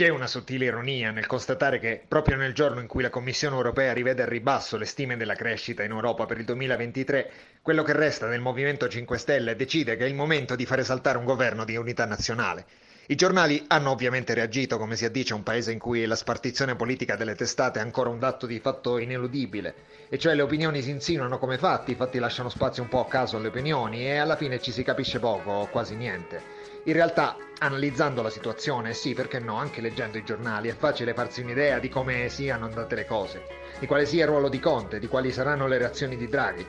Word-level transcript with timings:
C'è 0.00 0.08
una 0.08 0.26
sottile 0.26 0.64
ironia 0.64 1.10
nel 1.10 1.26
constatare 1.26 1.78
che, 1.78 2.00
proprio 2.08 2.38
nel 2.38 2.54
giorno 2.54 2.80
in 2.80 2.86
cui 2.86 3.02
la 3.02 3.10
Commissione 3.10 3.54
europea 3.54 3.92
rivede 3.92 4.22
al 4.22 4.30
ribasso 4.30 4.78
le 4.78 4.86
stime 4.86 5.18
della 5.18 5.34
crescita 5.34 5.82
in 5.82 5.90
Europa 5.90 6.24
per 6.24 6.38
il 6.38 6.46
2023, 6.46 7.30
quello 7.60 7.82
che 7.82 7.92
resta 7.92 8.26
del 8.26 8.40
Movimento 8.40 8.88
5 8.88 9.18
Stelle 9.18 9.56
decide 9.56 9.96
che 9.96 10.06
è 10.06 10.08
il 10.08 10.14
momento 10.14 10.56
di 10.56 10.64
fare 10.64 10.84
saltare 10.84 11.18
un 11.18 11.26
governo 11.26 11.66
di 11.66 11.76
unità 11.76 12.06
nazionale. 12.06 12.64
I 13.08 13.14
giornali 13.14 13.62
hanno 13.66 13.90
ovviamente 13.90 14.32
reagito, 14.32 14.78
come 14.78 14.96
si 14.96 15.04
addice 15.04 15.34
a 15.34 15.36
un 15.36 15.42
paese 15.42 15.70
in 15.72 15.78
cui 15.78 16.06
la 16.06 16.16
spartizione 16.16 16.76
politica 16.76 17.14
delle 17.16 17.34
testate 17.34 17.78
è 17.78 17.82
ancora 17.82 18.08
un 18.08 18.18
dato 18.18 18.46
di 18.46 18.58
fatto 18.58 18.96
ineludibile, 18.96 19.74
e 20.08 20.16
cioè 20.16 20.34
le 20.34 20.40
opinioni 20.40 20.80
si 20.80 20.88
insinuano 20.88 21.38
come 21.38 21.58
fatti, 21.58 21.90
i 21.90 21.96
fatti 21.96 22.18
lasciano 22.18 22.48
spazio 22.48 22.82
un 22.82 22.88
po' 22.88 23.00
a 23.00 23.06
caso 23.06 23.36
alle 23.36 23.48
opinioni 23.48 24.06
e 24.06 24.16
alla 24.16 24.36
fine 24.36 24.62
ci 24.62 24.72
si 24.72 24.82
capisce 24.82 25.18
poco 25.18 25.50
o 25.50 25.66
quasi 25.66 25.94
niente. 25.94 26.69
In 26.84 26.94
realtà, 26.94 27.36
analizzando 27.58 28.22
la 28.22 28.30
situazione, 28.30 28.94
sì, 28.94 29.12
perché 29.12 29.38
no, 29.38 29.56
anche 29.56 29.82
leggendo 29.82 30.16
i 30.16 30.24
giornali, 30.24 30.70
è 30.70 30.74
facile 30.74 31.12
farsi 31.12 31.42
un'idea 31.42 31.78
di 31.78 31.90
come 31.90 32.30
siano 32.30 32.64
andate 32.64 32.94
le 32.94 33.04
cose, 33.04 33.42
di 33.78 33.86
quale 33.86 34.06
sia 34.06 34.24
il 34.24 34.30
ruolo 34.30 34.48
di 34.48 34.58
Conte, 34.58 34.98
di 34.98 35.06
quali 35.06 35.30
saranno 35.30 35.66
le 35.66 35.76
reazioni 35.76 36.16
di 36.16 36.26
Draghi. 36.26 36.66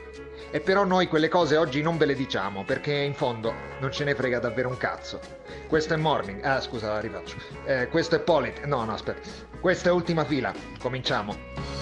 E 0.51 0.59
però 0.59 0.83
noi 0.83 1.07
quelle 1.07 1.29
cose 1.29 1.55
oggi 1.55 1.81
non 1.81 1.97
ve 1.97 2.07
le 2.07 2.15
diciamo, 2.15 2.65
perché 2.65 2.93
in 2.93 3.13
fondo 3.13 3.53
non 3.79 3.91
ce 3.91 4.03
ne 4.03 4.13
frega 4.13 4.39
davvero 4.39 4.67
un 4.67 4.77
cazzo. 4.77 5.21
Questo 5.67 5.93
è 5.93 5.97
Morning, 5.97 6.43
ah 6.43 6.59
scusa, 6.59 6.91
la 6.91 6.99
rifaccio. 6.99 7.37
Eh, 7.63 7.87
questo 7.87 8.15
è 8.15 8.19
Polit, 8.19 8.65
no, 8.65 8.83
no, 8.83 8.91
aspetta. 8.91 9.29
Questa 9.61 9.89
è 9.89 9.91
Ultima 9.93 10.25
Fila, 10.25 10.53
cominciamo. 10.77 11.80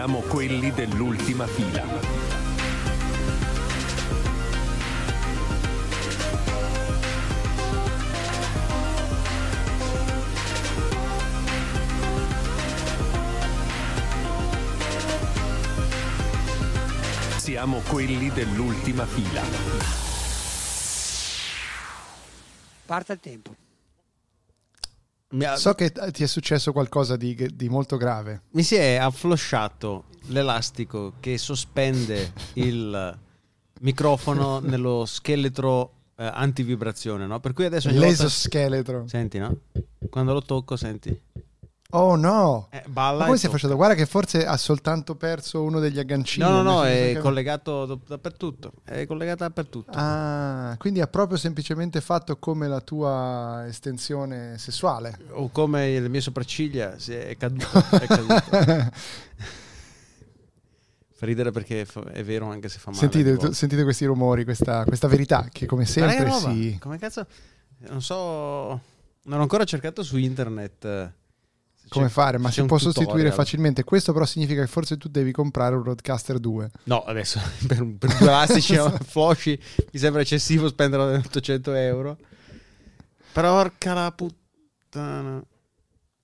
Siamo 0.00 0.20
quelli 0.20 0.72
dell'ultima 0.72 1.46
fila. 1.46 1.84
Siamo 17.36 17.80
quelli 17.80 18.30
dell'ultima 18.30 19.04
fila. 19.04 19.42
Parte 22.86 23.12
il 23.12 23.20
tempo. 23.20 23.69
Ha- 25.38 25.56
So 25.56 25.74
che 25.74 25.92
ti 25.92 26.22
è 26.22 26.26
successo 26.26 26.72
qualcosa 26.72 27.16
di, 27.16 27.34
di 27.54 27.68
molto 27.68 27.96
grave. 27.96 28.42
mi 28.52 28.62
si 28.62 28.74
è 28.74 28.96
afflosciato 28.96 30.04
l'elastico 30.26 31.14
che 31.20 31.38
sospende 31.38 32.32
il 32.54 33.18
microfono 33.80 34.58
nello 34.58 35.04
scheletro 35.06 35.92
eh, 36.16 36.24
antivibrazione, 36.26 37.26
no? 37.26 37.40
Per 37.40 37.52
cui 37.52 37.64
adesso 37.64 37.88
ogni 37.88 37.98
volta... 37.98 38.10
L'esoscheletro. 38.24 39.06
Senti, 39.06 39.38
no? 39.38 39.56
Quando 40.10 40.32
lo 40.32 40.42
tocco, 40.42 40.76
senti. 40.76 41.18
Oh 41.90 42.14
no! 42.16 42.68
Eh, 42.70 42.84
balla 42.86 43.18
Ma 43.18 43.24
come 43.26 43.36
si 43.36 43.46
è 43.46 43.50
facendo? 43.50 43.76
Guarda 43.76 43.94
che 43.94 44.06
forse 44.06 44.46
ha 44.46 44.56
soltanto 44.56 45.16
perso 45.16 45.62
uno 45.62 45.80
degli 45.80 45.98
aggancini. 45.98 46.44
No, 46.44 46.62
no, 46.62 46.62
no, 46.62 46.84
è 46.84 47.16
collegato 47.20 47.86
do- 47.86 48.00
dappertutto. 48.06 48.72
È 48.84 49.06
collegato 49.06 49.44
dappertutto. 49.44 49.90
Ah, 49.94 50.74
quindi 50.78 51.00
ha 51.00 51.06
proprio 51.06 51.36
semplicemente 51.36 52.00
fatto 52.00 52.36
come 52.38 52.68
la 52.68 52.80
tua 52.80 53.64
estensione 53.66 54.56
sessuale. 54.58 55.18
O 55.30 55.50
come 55.50 55.98
le 55.98 56.08
mie 56.08 56.20
sopracciglia, 56.20 56.98
si 56.98 57.12
è 57.12 57.36
caduto. 57.36 57.66
È 57.90 58.06
caduto. 58.06 58.90
Fa 61.20 61.26
ridere 61.26 61.50
perché 61.50 61.86
è 62.14 62.24
vero 62.24 62.48
anche 62.48 62.70
se 62.70 62.78
fa 62.78 62.92
male. 62.92 63.06
sentite, 63.06 63.52
sentite 63.52 63.82
questi 63.82 64.06
rumori, 64.06 64.44
questa, 64.44 64.84
questa 64.84 65.06
verità 65.06 65.48
che 65.52 65.66
come 65.66 65.84
che 65.84 65.90
sempre 65.90 66.30
si... 66.30 66.78
Come 66.80 66.96
cazzo? 66.96 67.26
Non 67.88 68.00
so. 68.00 68.80
Non 69.24 69.38
ho 69.38 69.42
ancora 69.42 69.64
cercato 69.64 70.02
su 70.02 70.16
internet. 70.16 71.12
Come 71.90 72.06
c'è- 72.06 72.12
fare, 72.12 72.38
ma 72.38 72.50
si 72.50 72.62
può 72.64 72.78
sostituire 72.78 73.10
tutorial. 73.10 73.32
facilmente. 73.34 73.84
Questo 73.84 74.12
però 74.12 74.24
significa 74.24 74.60
che 74.62 74.66
forse 74.68 74.96
tu 74.96 75.08
devi 75.08 75.32
comprare 75.32 75.74
un 75.74 75.82
Roadcaster 75.82 76.38
2. 76.38 76.70
No, 76.84 77.02
adesso 77.02 77.40
per, 77.66 77.86
per 77.98 78.16
due 78.16 78.28
elastici 78.28 78.76
flosci 79.06 79.60
mi 79.92 79.98
sembra 79.98 80.22
eccessivo 80.22 80.68
spendere 80.68 81.16
800 81.16 81.74
euro. 81.74 82.16
Però 83.32 83.52
porca 83.54 83.92
la 83.92 84.12
puttana. 84.12 85.42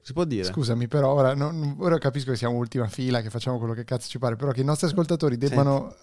Si 0.00 0.12
può 0.12 0.25
dire? 0.25 0.44
Scusami, 0.44 0.87
però 0.87 1.12
ora, 1.12 1.34
non- 1.34 1.75
ora 1.81 1.98
capisco 1.98 2.31
che 2.31 2.37
siamo 2.37 2.56
ultima 2.56 2.87
fila, 2.87 3.21
che 3.21 3.28
facciamo 3.31 3.59
quello 3.59 3.75
che 3.75 3.83
cazzo 3.84 4.09
ci 4.09 4.19
pare, 4.21 4.37
però 4.37 4.53
che 4.53 4.60
i 4.60 4.65
nostri 4.65 4.87
ascoltatori 4.87 5.37
debbano 5.37 5.97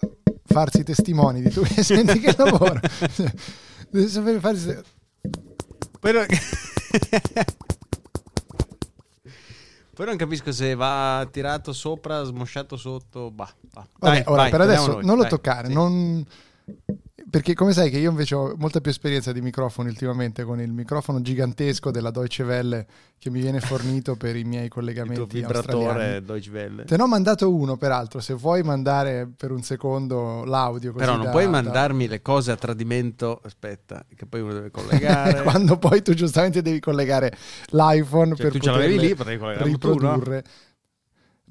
farsi 0.46 0.84
testimoni 0.84 1.42
di 1.42 1.50
tu 1.50 1.62
che 1.62 1.84
senti 1.84 2.20
che 2.20 2.36
lavora. 2.38 2.82
Devi 3.90 4.08
sapere 4.10 4.40
farsi... 4.42 4.68
Non... 6.02 6.26
Poi 9.94 10.06
non 10.08 10.16
capisco 10.16 10.52
se 10.52 10.74
va 10.74 11.28
tirato 11.32 11.72
sopra, 11.72 12.24
smosciato 12.24 12.78
sotto. 12.78 13.30
Bah, 13.30 13.54
bah. 13.72 13.86
Vabbè, 14.00 14.16
Dai, 14.16 14.24
ora 14.26 14.42
vai, 14.42 14.52
per 14.52 14.62
adesso 14.62 14.92
noi, 14.94 15.06
non 15.06 15.16
lo 15.16 15.22
dai, 15.22 15.30
toccare, 15.30 15.68
sì. 15.68 15.74
non- 15.74 16.26
perché 17.34 17.56
come 17.56 17.74
sai 17.74 17.90
che 17.90 17.98
io 17.98 18.12
invece 18.12 18.36
ho 18.36 18.54
molta 18.60 18.80
più 18.80 18.92
esperienza 18.92 19.32
di 19.32 19.42
microfoni 19.42 19.90
ultimamente 19.90 20.44
con 20.44 20.62
il 20.62 20.72
microfono 20.72 21.20
gigantesco 21.20 21.90
della 21.90 22.12
Deutsche 22.12 22.44
Welle 22.44 22.86
che 23.18 23.32
mi 23.32 23.42
viene 23.42 23.60
fornito 23.60 24.16
per 24.16 24.36
i 24.36 24.44
miei 24.44 24.66
Il 24.66 24.70
tuo 24.70 24.82
collegamenti 24.82 25.38
vibratore 25.38 25.86
australiani. 25.88 26.26
Deutsche 26.26 26.50
Welle. 26.52 26.84
Te 26.84 26.96
ne 26.96 27.02
ho 27.02 27.08
mandato 27.08 27.52
uno, 27.52 27.76
peraltro, 27.76 28.20
se 28.20 28.36
vuoi 28.36 28.62
mandare 28.62 29.28
per 29.36 29.50
un 29.50 29.64
secondo 29.64 30.44
l'audio. 30.44 30.92
così 30.92 31.04
Però 31.04 31.16
non 31.16 31.26
da- 31.26 31.32
puoi 31.32 31.46
da- 31.46 31.50
mandarmi 31.50 32.08
le 32.08 32.22
cose 32.22 32.52
a 32.52 32.56
tradimento. 32.56 33.42
Aspetta, 33.44 34.06
che 34.16 34.28
poi 34.28 34.42
uno 34.42 34.54
deve 34.54 34.70
collegare. 34.70 35.42
Quando 35.42 35.78
poi 35.78 36.04
tu 36.04 36.14
giustamente 36.14 36.62
devi 36.62 36.80
collegare 36.80 37.36
l'iPhone 37.72 38.36
Cioè, 38.36 38.44
per 38.44 38.52
tu 38.52 38.60
ce 38.60 38.70
l'avevi 38.70 39.00
lì, 39.00 39.16
potevi 39.16 39.40
collegarlo 39.40 39.78
tu, 39.80 39.96
no? 39.96 40.22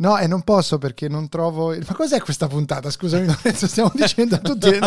No, 0.02 0.18
e 0.18 0.26
non 0.26 0.42
posso 0.42 0.78
perché 0.78 1.08
non 1.08 1.28
trovo. 1.28 1.68
Ma 1.68 1.94
cos'è 1.94 2.20
questa 2.20 2.48
puntata? 2.48 2.90
Scusami, 2.90 3.24
Lorenzo, 3.30 3.68
stiamo 3.68 3.92
dicendo 3.94 4.34
a 4.34 4.38
tutti 4.38 4.68
le 4.68 4.80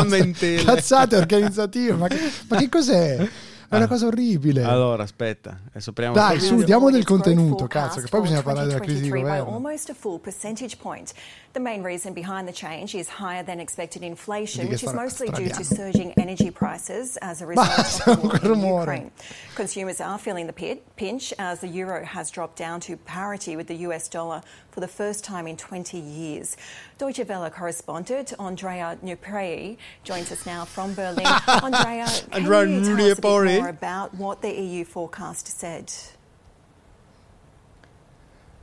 cazzate 0.61 1.15
organizzative. 1.15 1.93
Ma 1.93 2.09
che, 2.09 2.19
ma 2.49 2.57
che 2.57 2.67
cos'è? 2.67 3.29
È 3.67 3.75
una 3.75 3.85
Ah. 3.85 3.87
cosa 3.87 4.05
orribile. 4.07 4.63
Allora, 4.63 5.03
aspetta, 5.03 5.59
adesso 5.69 5.89
apriamo 5.89 6.13
Dai, 6.13 6.35
il 6.35 6.41
su, 6.41 6.55
diamo 6.63 6.89
del 6.91 7.03
contenuto, 7.03 7.67
cazzo, 7.67 7.99
che 8.01 8.07
poi 8.09 8.21
bisogna 8.21 8.41
parlare 8.43 8.67
della 8.67 8.79
crisi 8.79 9.01
di 9.01 9.09
governo. 9.09 9.53
almost 9.53 9.89
a 9.89 9.93
full 9.93 10.19
percentage 10.19 10.77
point. 10.77 11.13
The 11.53 11.59
main 11.61 11.83
reason 11.83 12.11
behind 12.13 12.47
the 12.47 12.53
change 12.53 12.97
is 12.97 13.07
higher 13.17 13.43
than 13.43 13.59
expected 13.61 14.03
inflation, 14.03 14.67
which 14.67 14.83
is 14.83 14.91
mostly 14.91 15.29
due 15.31 15.47
to 15.49 15.63
surging 15.63 16.11
energy 16.17 16.51
prices 16.51 17.17
as 17.21 17.41
a 17.41 17.45
result 17.47 18.07
of 18.07 18.41
the 18.41 18.53
war 18.53 18.81
in. 18.81 18.87
Ukraine. 18.89 19.11
Consumers 19.55 20.01
are 20.01 20.17
feeling 20.19 20.47
the 20.47 20.53
pi- 20.53 20.79
pinch 20.97 21.33
as 21.39 21.59
the 21.61 21.67
euro 21.67 22.03
has 22.05 22.29
dropped 22.29 22.57
down 22.57 22.79
to 22.81 22.97
parity 22.97 23.55
with 23.55 23.67
the 23.67 23.87
US 23.87 24.09
dollar 24.09 24.41
for 24.69 24.81
the 24.81 24.87
first 24.89 25.23
time 25.23 25.47
in 25.47 25.55
20 25.55 25.97
years. 25.97 26.57
Deutsche 26.97 27.23
Welle 27.25 27.49
correspondent 27.49 28.33
Andrea 28.37 28.97
Nuprei 29.01 29.77
joins 30.03 30.29
us 30.33 30.45
now 30.45 30.65
from 30.65 30.93
Berlin. 30.93 31.25
Andrea, 31.47 32.05
can 32.31 32.43
Andrea 32.43 32.65
you 32.65 32.81
tell 32.81 32.81
us 32.81 32.87
a 32.89 32.95
bit 32.95 33.17
Nuprei. 33.21 33.54
More 33.59 33.69
about 33.69 34.13
what 34.13 34.41
the 34.41 34.51
EU 34.51 34.85
forecast 34.85 35.47
said? 35.47 35.91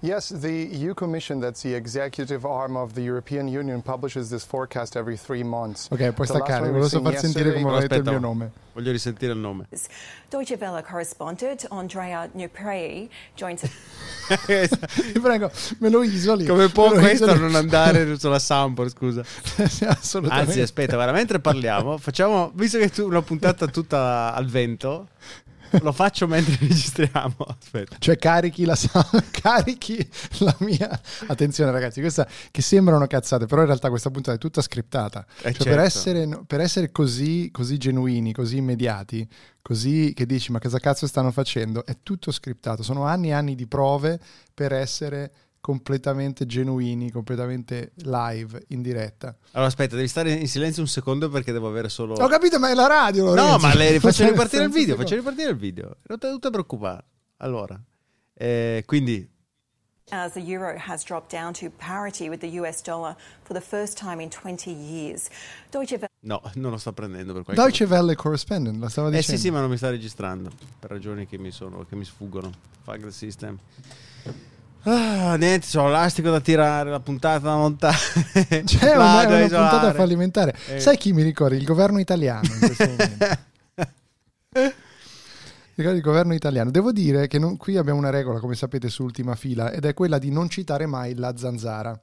Yes, 0.04 0.30
the 0.30 0.50
EU 0.50 0.94
Commission, 0.94 1.38
that's 1.38 1.62
the 1.62 1.77
executive 1.77 2.44
arm 2.44 2.77
of 2.77 2.94
the 2.94 3.03
European 3.03 3.47
Union, 3.47 3.80
publishes 3.80 4.30
this 4.30 4.44
forecast 4.44 4.97
every 4.97 5.16
three 5.16 5.44
months. 5.44 5.88
Ok, 5.92 6.12
puoi 6.12 6.27
staccare. 6.27 6.66
Volevo 6.66 6.88
solo 6.88 7.10
seen 7.10 7.12
far 7.12 7.21
sentire 7.21 7.53
come 7.62 7.78
detto 7.78 7.94
il 7.94 8.03
mio 8.03 8.18
nome. 8.18 8.50
Voglio 8.72 8.91
risentire 8.91 9.32
il 9.32 9.38
nome. 9.38 9.68
Deutsche 10.28 10.56
Welle 10.59 10.82
correspondent 10.82 11.66
Andrea 11.71 12.28
Nuprei 12.32 13.09
joins 13.36 13.62
us. 13.62 13.71
Ti 15.12 15.21
prego, 15.21 15.53
me 15.78 15.88
lo 15.88 16.03
isoli. 16.03 16.47
Come 16.47 16.68
può 16.68 16.91
questo 16.91 17.27
isoli. 17.27 17.38
non 17.38 17.54
andare 17.54 18.18
sulla 18.18 18.41
Sample, 18.41 18.88
scusa? 18.88 19.21
Assolutamente. 19.86 20.50
Anzi, 20.50 20.60
aspetta, 20.62 20.94
guarda, 20.94 21.12
mentre 21.12 21.38
parliamo, 21.38 21.98
facciamo, 21.98 22.50
visto 22.54 22.78
che 22.78 22.88
tu 22.88 23.06
una 23.06 23.22
puntata 23.22 23.66
tutta 23.66 24.34
al 24.34 24.47
vento, 24.47 25.09
Lo 25.80 25.92
faccio 25.92 26.27
mentre 26.27 26.57
registriamo. 26.60 27.36
Aspetta. 27.47 27.97
Cioè 27.98 28.16
carichi 28.16 28.65
la, 28.65 28.77
carichi 29.30 30.09
la 30.39 30.54
mia... 30.60 31.01
Attenzione 31.27 31.71
ragazzi, 31.71 32.01
questa 32.01 32.28
che 32.51 32.63
sembrano 32.63 33.07
cazzate, 33.07 33.47
però 33.47 33.63
in 33.63 33.66
realtà 33.69 33.89
questa 33.89 34.10
puntata 34.10 34.36
è 34.36 34.41
tutta 34.41 34.60
scriptata. 34.60 35.24
Eh, 35.42 35.53
Cioè, 35.53 35.53
per, 35.53 35.65
certo. 35.65 35.80
essere, 35.80 36.27
no, 36.27 36.45
per 36.45 36.60
essere 36.60 36.91
così, 36.92 37.51
così 37.51 37.78
genuini, 37.78 38.33
così 38.33 38.57
immediati, 38.57 39.27
così 39.60 40.13
che 40.15 40.27
dici 40.27 40.53
ma 40.53 40.59
cosa 40.59 40.78
cazzo 40.78 41.07
stanno 41.07 41.30
facendo, 41.30 41.84
è 41.86 41.97
tutto 42.03 42.30
scriptato. 42.30 42.83
Sono 42.83 43.04
anni 43.04 43.28
e 43.28 43.33
anni 43.33 43.54
di 43.54 43.66
prove 43.66 44.21
per 44.53 44.72
essere 44.72 45.33
completamente 45.62 46.44
genuini, 46.44 47.12
completamente 47.12 47.92
live, 48.03 48.64
in 48.68 48.82
diretta. 48.82 49.34
Allora 49.53 49.68
aspetta, 49.68 49.94
devi 49.94 50.09
stare 50.09 50.32
in 50.32 50.48
silenzio 50.48 50.82
un 50.82 50.88
secondo 50.88 51.28
perché 51.30 51.53
devo 51.53 51.68
avere 51.68 51.88
solo... 51.88 52.14
Ho 52.14 52.26
capito, 52.26 52.59
ma 52.59 52.68
è 52.68 52.74
la 52.74 52.88
radio. 52.88 53.26
No, 53.26 53.34
Lorenzo. 53.34 53.66
ma 53.68 53.74
le 53.74 54.00
faccio 54.00 54.24
ripartire 54.28 54.64
il 54.64 54.70
video, 54.70 54.97
faccio 54.97 55.14
ripartire 55.14 55.50
il 55.50 55.56
video. 55.56 55.97
Non 56.09 56.18
te, 56.18 56.26
non 56.26 56.41
te 56.41 56.50
preoccupare. 56.50 57.04
Allora, 57.36 57.80
eh, 58.34 58.82
quindi 58.84 59.30
As 60.10 60.32
the 60.32 60.41
euro 60.41 60.76
has 60.76 61.04
dropped 61.04 61.30
down 61.30 61.53
to 61.54 61.70
parity 61.78 62.28
with 62.28 62.41
the 62.41 62.58
US 62.58 62.82
dollar 62.82 63.15
for 63.44 63.54
the 63.54 63.62
first 63.65 63.97
time 63.97 64.20
in 64.20 64.28
20 64.30 64.68
years. 64.70 65.28
Deutsche 65.70 65.94
Welle 65.94 66.08
no, 66.22 66.42
non 66.54 66.72
lo 66.72 66.76
sto 66.76 66.92
prendendo 66.92 67.32
per 67.32 67.44
qualche 67.44 67.62
Deutsche 67.62 67.84
Welle 67.84 68.16
correspondent, 68.16 68.78
la 68.80 68.88
stava 68.88 69.08
Eh 69.08 69.12
dicendo. 69.12 69.41
sì, 69.41 69.47
sì, 69.47 69.50
ma 69.53 69.60
non 69.60 69.70
mi 69.70 69.76
sta 69.76 69.91
registrando 69.91 70.50
per 70.80 70.91
ragioni 70.91 71.26
che 71.26 71.38
mi 71.38 71.53
sono 71.53 71.86
che 71.88 71.94
mi 71.94 72.04
sfuggono. 72.04 72.50
Fuck 72.82 72.98
the 73.00 73.10
system. 73.12 73.56
Ah, 74.84 75.36
niente, 75.36 75.66
c'ho 75.70 75.86
l'astico 75.88 76.30
da 76.30 76.40
tirare, 76.40 76.90
la 76.90 77.00
puntata 77.00 77.38
da 77.50 77.56
montare. 77.56 77.96
Vado 78.96 79.32
è 79.32 79.36
una 79.36 79.44
isolare. 79.44 79.46
puntata 79.46 79.92
fallimentare. 79.94 80.56
Eh. 80.68 80.80
Sai 80.80 80.96
chi 80.96 81.12
mi 81.12 81.22
ricorda? 81.22 81.54
Il 81.54 81.64
governo 81.64 82.00
italiano 82.00 82.42
in 82.44 82.58
questo 82.58 82.86
momento. 82.88 83.26
Il 85.74 86.00
governo 86.00 86.34
italiano. 86.34 86.70
Devo 86.70 86.92
dire 86.92 87.26
che 87.28 87.38
non- 87.38 87.56
qui 87.56 87.76
abbiamo 87.76 87.98
una 87.98 88.10
regola, 88.10 88.38
come 88.40 88.54
sapete, 88.54 88.88
su 88.88 89.02
ultima 89.04 89.34
fila, 89.36 89.70
ed 89.70 89.84
è 89.84 89.94
quella 89.94 90.18
di 90.18 90.30
non 90.30 90.48
citare 90.48 90.86
mai 90.86 91.14
la 91.14 91.34
zanzara. 91.36 91.98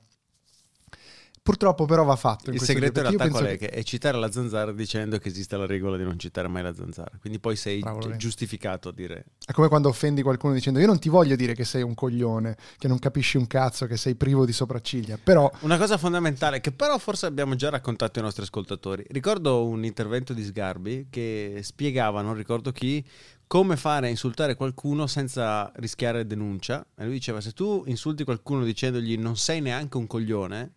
Purtroppo 1.42 1.86
però 1.86 2.04
va 2.04 2.16
fatto. 2.16 2.52
Il 2.52 2.62
segreto 2.62 3.02
qual 3.02 3.46
è? 3.46 3.58
Che 3.58 3.70
è 3.70 3.84
citare 3.84 4.18
la 4.18 4.32
zanzara 4.32 4.72
dicendo 4.72 5.18
che 5.18 5.30
esiste 5.30 5.58
la 5.58 5.66
regola 5.66 5.98
di 5.98 6.04
non 6.04 6.18
citare 6.20 6.48
mai 6.48 6.64
la 6.64 6.74
zanzara. 6.74 7.12
Quindi 7.20 7.40
poi 7.40 7.56
sei 7.56 7.80
Bravo, 7.80 8.16
giustificato 8.16 8.90
a 8.90 8.92
dire 8.92 9.26
È 9.46 9.52
come 9.52 9.68
quando 9.68 9.90
offendi 9.90 10.22
qualcuno 10.22 10.54
dicendo 10.54 10.80
io 10.80 10.88
non 10.88 11.00
ti 11.00 11.10
voglio 11.10 11.36
dire 11.36 11.54
che 11.54 11.66
sei 11.66 11.82
un 11.82 11.94
coglione, 11.94 12.58
che 12.78 12.88
non 12.88 13.00
capisci 13.00 13.38
un 13.38 13.48
cazzo, 13.48 13.86
che 13.86 13.98
sei 13.98 14.16
privo 14.16 14.46
di 14.46 14.54
sopracciglia, 14.54 15.18
però 15.22 15.52
Una 15.62 15.78
cosa 15.78 15.98
fondamentale 15.98 16.62
che 16.62 16.72
però 16.72 16.98
forse 16.98 17.26
abbiamo 17.26 17.56
già 17.56 17.70
raccontato 17.70 18.20
ai 18.20 18.26
nostri 18.26 18.44
ascoltatori. 18.44 19.06
Ricordo 19.10 19.66
un 19.66 19.86
intervento 19.86 20.34
di 20.34 20.44
Sgarbi 20.44 21.08
che 21.10 21.60
spiegava, 21.64 22.22
non 22.22 22.36
ricordo 22.36 22.72
chi, 22.72 23.04
come 23.50 23.78
fare 23.78 24.06
a 24.06 24.10
insultare 24.12 24.54
qualcuno 24.54 25.08
senza 25.08 25.72
rischiare 25.78 26.28
denuncia. 26.28 26.86
E 26.96 27.06
lui 27.06 27.14
diceva: 27.14 27.42
Se 27.42 27.52
tu 27.52 27.84
insulti 27.88 28.24
qualcuno 28.24 28.64
dicendogli 28.64 29.18
non 29.18 29.38
sei 29.38 29.60
neanche 29.60 29.98
un 29.98 30.06
coglione, 30.06 30.74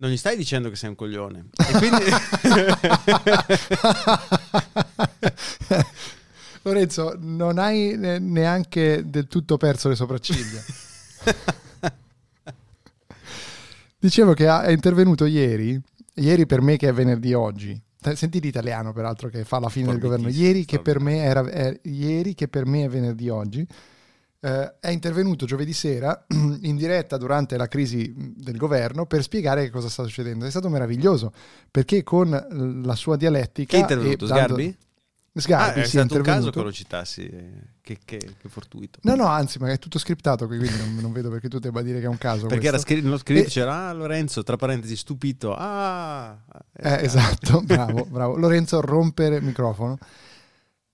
non 0.00 0.10
gli 0.10 0.16
stai 0.16 0.34
dicendo 0.36 0.70
che 0.70 0.76
sei 0.76 0.88
un 0.88 0.94
coglione. 0.96 1.46
E 1.60 1.72
quindi. 1.78 2.04
Lorenzo, 6.62 7.16
non 7.18 7.58
hai 7.58 7.96
ne- 7.96 8.18
neanche 8.18 9.02
del 9.06 9.26
tutto 9.28 9.56
perso 9.56 9.88
le 9.88 9.94
sopracciglia. 9.94 10.60
Dicevo 13.98 14.32
che 14.34 14.46
è 14.48 14.70
intervenuto 14.70 15.26
ieri, 15.26 15.78
ieri 16.14 16.46
per 16.46 16.60
me 16.62 16.76
che 16.76 16.88
è 16.88 16.92
venerdì 16.92 17.32
oggi. 17.34 17.78
Eh, 18.02 18.16
Senti 18.16 18.40
l'italiano 18.40 18.92
peraltro 18.94 19.28
che 19.28 19.44
fa 19.44 19.58
la 19.58 19.68
fine 19.68 19.88
del 19.88 19.98
governo. 19.98 20.28
Ieri 20.28 20.64
che 20.64 20.80
per 20.80 21.00
me 21.00 21.18
era 21.18 21.44
è- 21.46 21.78
ieri 21.82 22.34
che 22.34 22.48
per 22.48 22.64
me 22.66 22.84
è 22.84 22.88
venerdì 22.88 23.28
oggi. 23.28 23.66
Eh, 24.40 24.74
è 24.80 24.88
intervenuto 24.90 25.44
giovedì 25.46 25.72
sera 25.72 26.24
in 26.28 26.76
diretta 26.76 27.16
durante 27.16 27.56
la 27.56 27.68
crisi 27.68 28.12
mh, 28.16 28.32
del 28.42 28.56
governo 28.56 29.06
per 29.06 29.22
spiegare 29.22 29.64
che 29.64 29.70
cosa 29.70 29.88
sta 29.88 30.02
succedendo. 30.04 30.44
È 30.46 30.50
stato 30.50 30.68
meraviglioso 30.68 31.32
perché 31.70 32.02
con 32.02 32.32
eh, 32.34 32.46
la 32.86 32.94
sua 32.94 33.16
dialettica. 33.16 33.70
Chi 33.72 33.76
è 33.76 33.80
intervenuto? 33.80 34.26
dando- 34.26 34.54
Sgarbi? 34.54 34.76
Sgarbi, 35.32 35.78
Ah, 35.80 35.82
è 35.84 35.86
sì, 35.86 35.96
è 35.98 36.00
stato 36.00 36.16
un 36.16 36.22
caso 36.22 36.50
che 36.50 36.60
lo 36.62 36.72
citassi. 36.72 37.24
eh, 37.28 37.50
Che, 37.80 37.98
che- 38.04 38.34
che 38.40 38.48
fortuito. 38.48 38.98
No, 39.02 39.14
no, 39.14 39.26
anzi, 39.26 39.58
ma 39.60 39.70
è 39.70 39.78
tutto 39.78 39.98
scriptato 40.00 40.46
qui, 40.48 40.58
quindi 40.58 40.76
non, 40.76 40.96
non 40.96 41.12
vedo 41.12 41.30
perché 41.30 41.48
tu 41.48 41.58
debba 41.60 41.82
dire 41.82 42.00
che 42.00 42.06
è 42.06 42.08
un 42.08 42.18
caso. 42.18 42.46
Perché 42.48 42.66
era 42.66 42.72
questo. 42.78 42.88
scritto, 42.88 43.04
nello 43.04 43.18
scritto 43.18 43.46
E- 43.46 43.50
c'era 43.50 43.88
ah, 43.88 43.92
Lorenzo, 43.92 44.42
tra 44.42 44.56
parentesi, 44.56 44.96
stupito. 44.96 45.54
Ah, 45.56 46.36
Eh, 46.72 47.04
esatto, 47.04 47.60
bravo, 47.64 48.06
bravo. 48.06 48.36
Lorenzo 48.36 48.80
rompere 48.80 49.40
microfono. 49.40 49.98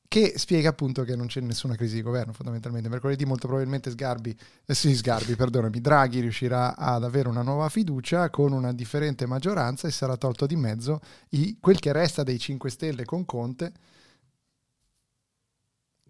Che 0.08 0.34
spiega 0.36 0.68
appunto 0.68 1.02
che 1.02 1.16
non 1.16 1.26
c'è 1.26 1.40
nessuna 1.40 1.74
crisi 1.74 1.96
di 1.96 2.02
governo, 2.02 2.32
fondamentalmente. 2.32 2.88
Mercoledì 2.88 3.24
molto 3.24 3.46
probabilmente 3.46 3.90
Sgarbi, 3.90 4.36
eh 4.64 4.74
sì, 4.74 4.94
Sgarbi, 4.94 5.34
perdonami, 5.34 5.80
Draghi 5.80 6.20
riuscirà 6.20 6.76
ad 6.76 7.02
avere 7.02 7.28
una 7.28 7.42
nuova 7.42 7.68
fiducia 7.68 8.30
con 8.30 8.52
una 8.52 8.72
differente 8.72 9.26
maggioranza 9.26 9.88
e 9.88 9.90
sarà 9.90 10.16
tolto 10.16 10.46
di 10.46 10.54
mezzo 10.56 11.00
i- 11.30 11.56
quel 11.60 11.80
che 11.80 11.92
resta 11.92 12.22
dei 12.22 12.38
5 12.38 12.70
Stelle 12.70 13.04
con 13.04 13.24
Conte. 13.24 13.72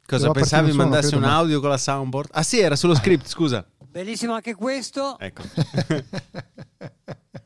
Cosa 0.07 0.31
pensavi 0.31 0.71
suono, 0.71 0.89
mandassi 0.89 1.15
un 1.15 1.21
credo, 1.23 1.35
audio 1.35 1.61
con 1.61 1.71
la 1.71 1.79
soundboard? 1.79 2.29
Ah 2.33 2.43
sì, 2.43 2.61
era 2.61 2.77
sullo 2.77 2.95
script, 2.95 3.27
scusa. 3.27 3.67
Bellissimo 3.89 4.35
anche 4.35 4.55
questo. 4.55 5.19
Ecco. 5.19 5.43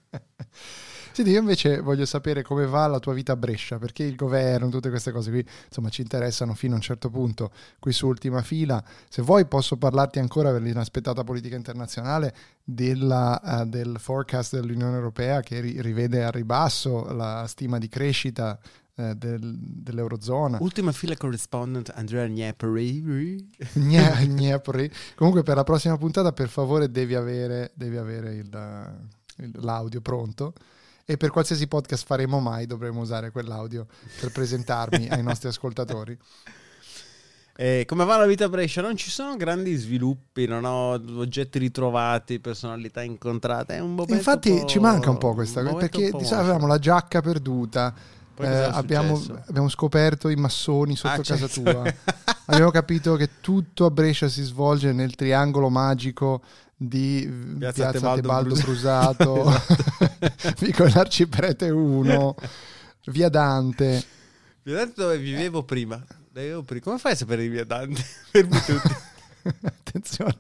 Senti, 1.13 1.31
io 1.33 1.41
invece 1.41 1.81
voglio 1.81 2.07
sapere 2.07 2.43
come 2.43 2.67
va 2.67 2.87
la 2.87 2.99
tua 2.99 3.13
vita 3.13 3.33
a 3.33 3.37
Brescia, 3.37 3.79
perché 3.79 4.05
il 4.05 4.15
governo, 4.15 4.69
tutte 4.69 4.91
queste 4.91 5.11
cose 5.13 5.31
qui, 5.31 5.45
insomma, 5.67 5.89
ci 5.89 6.03
interessano 6.03 6.55
fino 6.55 6.75
a 6.75 6.77
un 6.77 6.83
certo 6.83 7.11
punto, 7.11 7.51
qui 7.79 7.93
su 7.93 8.07
Ultima 8.07 8.43
Fila. 8.43 8.83
Se 9.09 9.21
vuoi 9.23 9.47
posso 9.47 9.77
parlarti 9.77 10.19
ancora 10.19 10.51
per 10.53 10.63
l'inaspettata 10.63 11.25
politica 11.25 11.57
internazionale 11.57 12.35
della, 12.65 13.41
eh, 13.63 13.67
del 13.67 13.97
forecast 13.99 14.55
dell'Unione 14.55 14.95
Europea 14.97 15.41
che 15.41 15.61
ri- 15.61 15.81
rivede 15.83 16.23
a 16.25 16.31
ribasso 16.31 17.13
la 17.13 17.45
stima 17.49 17.79
di 17.79 17.89
crescita 17.89 18.59
eh, 18.97 19.15
del- 19.15 19.57
dell'Eurozona. 19.59 20.59
Ultima 20.61 20.93
fila 20.93 21.17
correspondent 21.17 21.91
Andrea 21.95 22.27
Gneperi. 22.29 23.51
Gna- 23.75 24.21
gnapri. 24.25 24.91
Comunque 25.17 25.43
per 25.43 25.57
la 25.57 25.65
prossima 25.65 25.97
puntata 25.97 26.33
per 26.33 26.49
favore 26.49 26.91
devi 26.91 27.15
avere, 27.15 27.73
devi 27.75 27.97
avere 27.97 28.35
il- 28.35 28.99
il- 29.39 29.53
l'audio 29.61 30.01
pronto 30.03 30.53
e 31.11 31.17
per 31.17 31.31
qualsiasi 31.31 31.67
podcast 31.67 32.07
faremo 32.07 32.39
mai 32.39 32.67
dovremo 32.67 33.01
usare 33.01 33.33
quell'audio 33.33 33.87
per 34.21 34.31
presentarmi 34.31 35.09
ai 35.09 35.23
nostri 35.25 35.49
ascoltatori. 35.51 36.17
Eh, 37.57 37.85
come 37.87 38.05
va 38.05 38.17
la 38.17 38.27
vita 38.27 38.45
a 38.45 38.49
Brescia? 38.49 38.81
Non 38.81 38.97
ci 38.97 39.11
sono 39.11 39.37
grandi 39.37 39.75
sviluppi, 39.75 40.47
non 40.47 40.65
ho 40.65 40.93
oggetti 40.93 41.59
ritrovati, 41.59 42.39
personalità 42.39 43.03
incontrate. 43.03 43.75
È 43.75 43.81
un 43.81 43.91
momento 43.91 44.15
Infatti 44.15 44.51
po'- 44.61 44.65
ci 44.67 44.79
manca 44.79 45.11
un 45.11 45.19
po' 45.19 45.35
questa 45.35 45.63
cosa 45.63 45.75
perché 45.75 46.11
po' 46.11 46.19
morto. 46.19 46.35
avevamo 46.37 46.67
la 46.67 46.79
giacca 46.79 47.21
perduta. 47.21 47.93
Eh, 48.39 48.47
abbiamo, 48.47 49.21
abbiamo 49.49 49.69
scoperto 49.69 50.31
i 50.31 50.37
massoni 50.37 50.97
sotto 50.97 51.21
Ah, 51.21 51.25
casa 51.25 51.47
certo. 51.49 51.61
tua. 51.71 51.95
abbiamo 52.47 52.71
capito 52.71 53.17
che 53.17 53.29
tutto 53.41 53.85
a 53.85 53.91
Brescia 53.91 54.29
si 54.29 54.43
svolge 54.43 54.93
nel 54.93 55.15
triangolo 55.15 55.69
magico 55.69 56.41
di 56.83 57.31
Piazza 57.59 57.91
Piazza, 57.91 57.99
Tebaldo 57.99 58.21
Tebaldo, 58.23 58.55
Brusato. 58.55 59.43
Brusato, 59.43 60.55
Vicolo 60.65 60.91
Arciprete 60.95 61.69
1, 61.69 62.35
Via 63.07 63.29
Dante. 63.29 64.03
Vi 64.63 64.73
ho 64.73 64.77
detto 64.77 65.03
dove 65.03 65.19
vivevo 65.19 65.63
prima. 65.63 66.03
Come 66.81 66.99
fai 66.99 67.13
a 67.13 67.17
sapere 67.17 67.43
di 67.43 67.49
via 67.49 67.65
Dante? 67.65 68.01
Fermi 68.33 68.59
tutti. 68.65 68.95
Attenzione, 69.63 70.39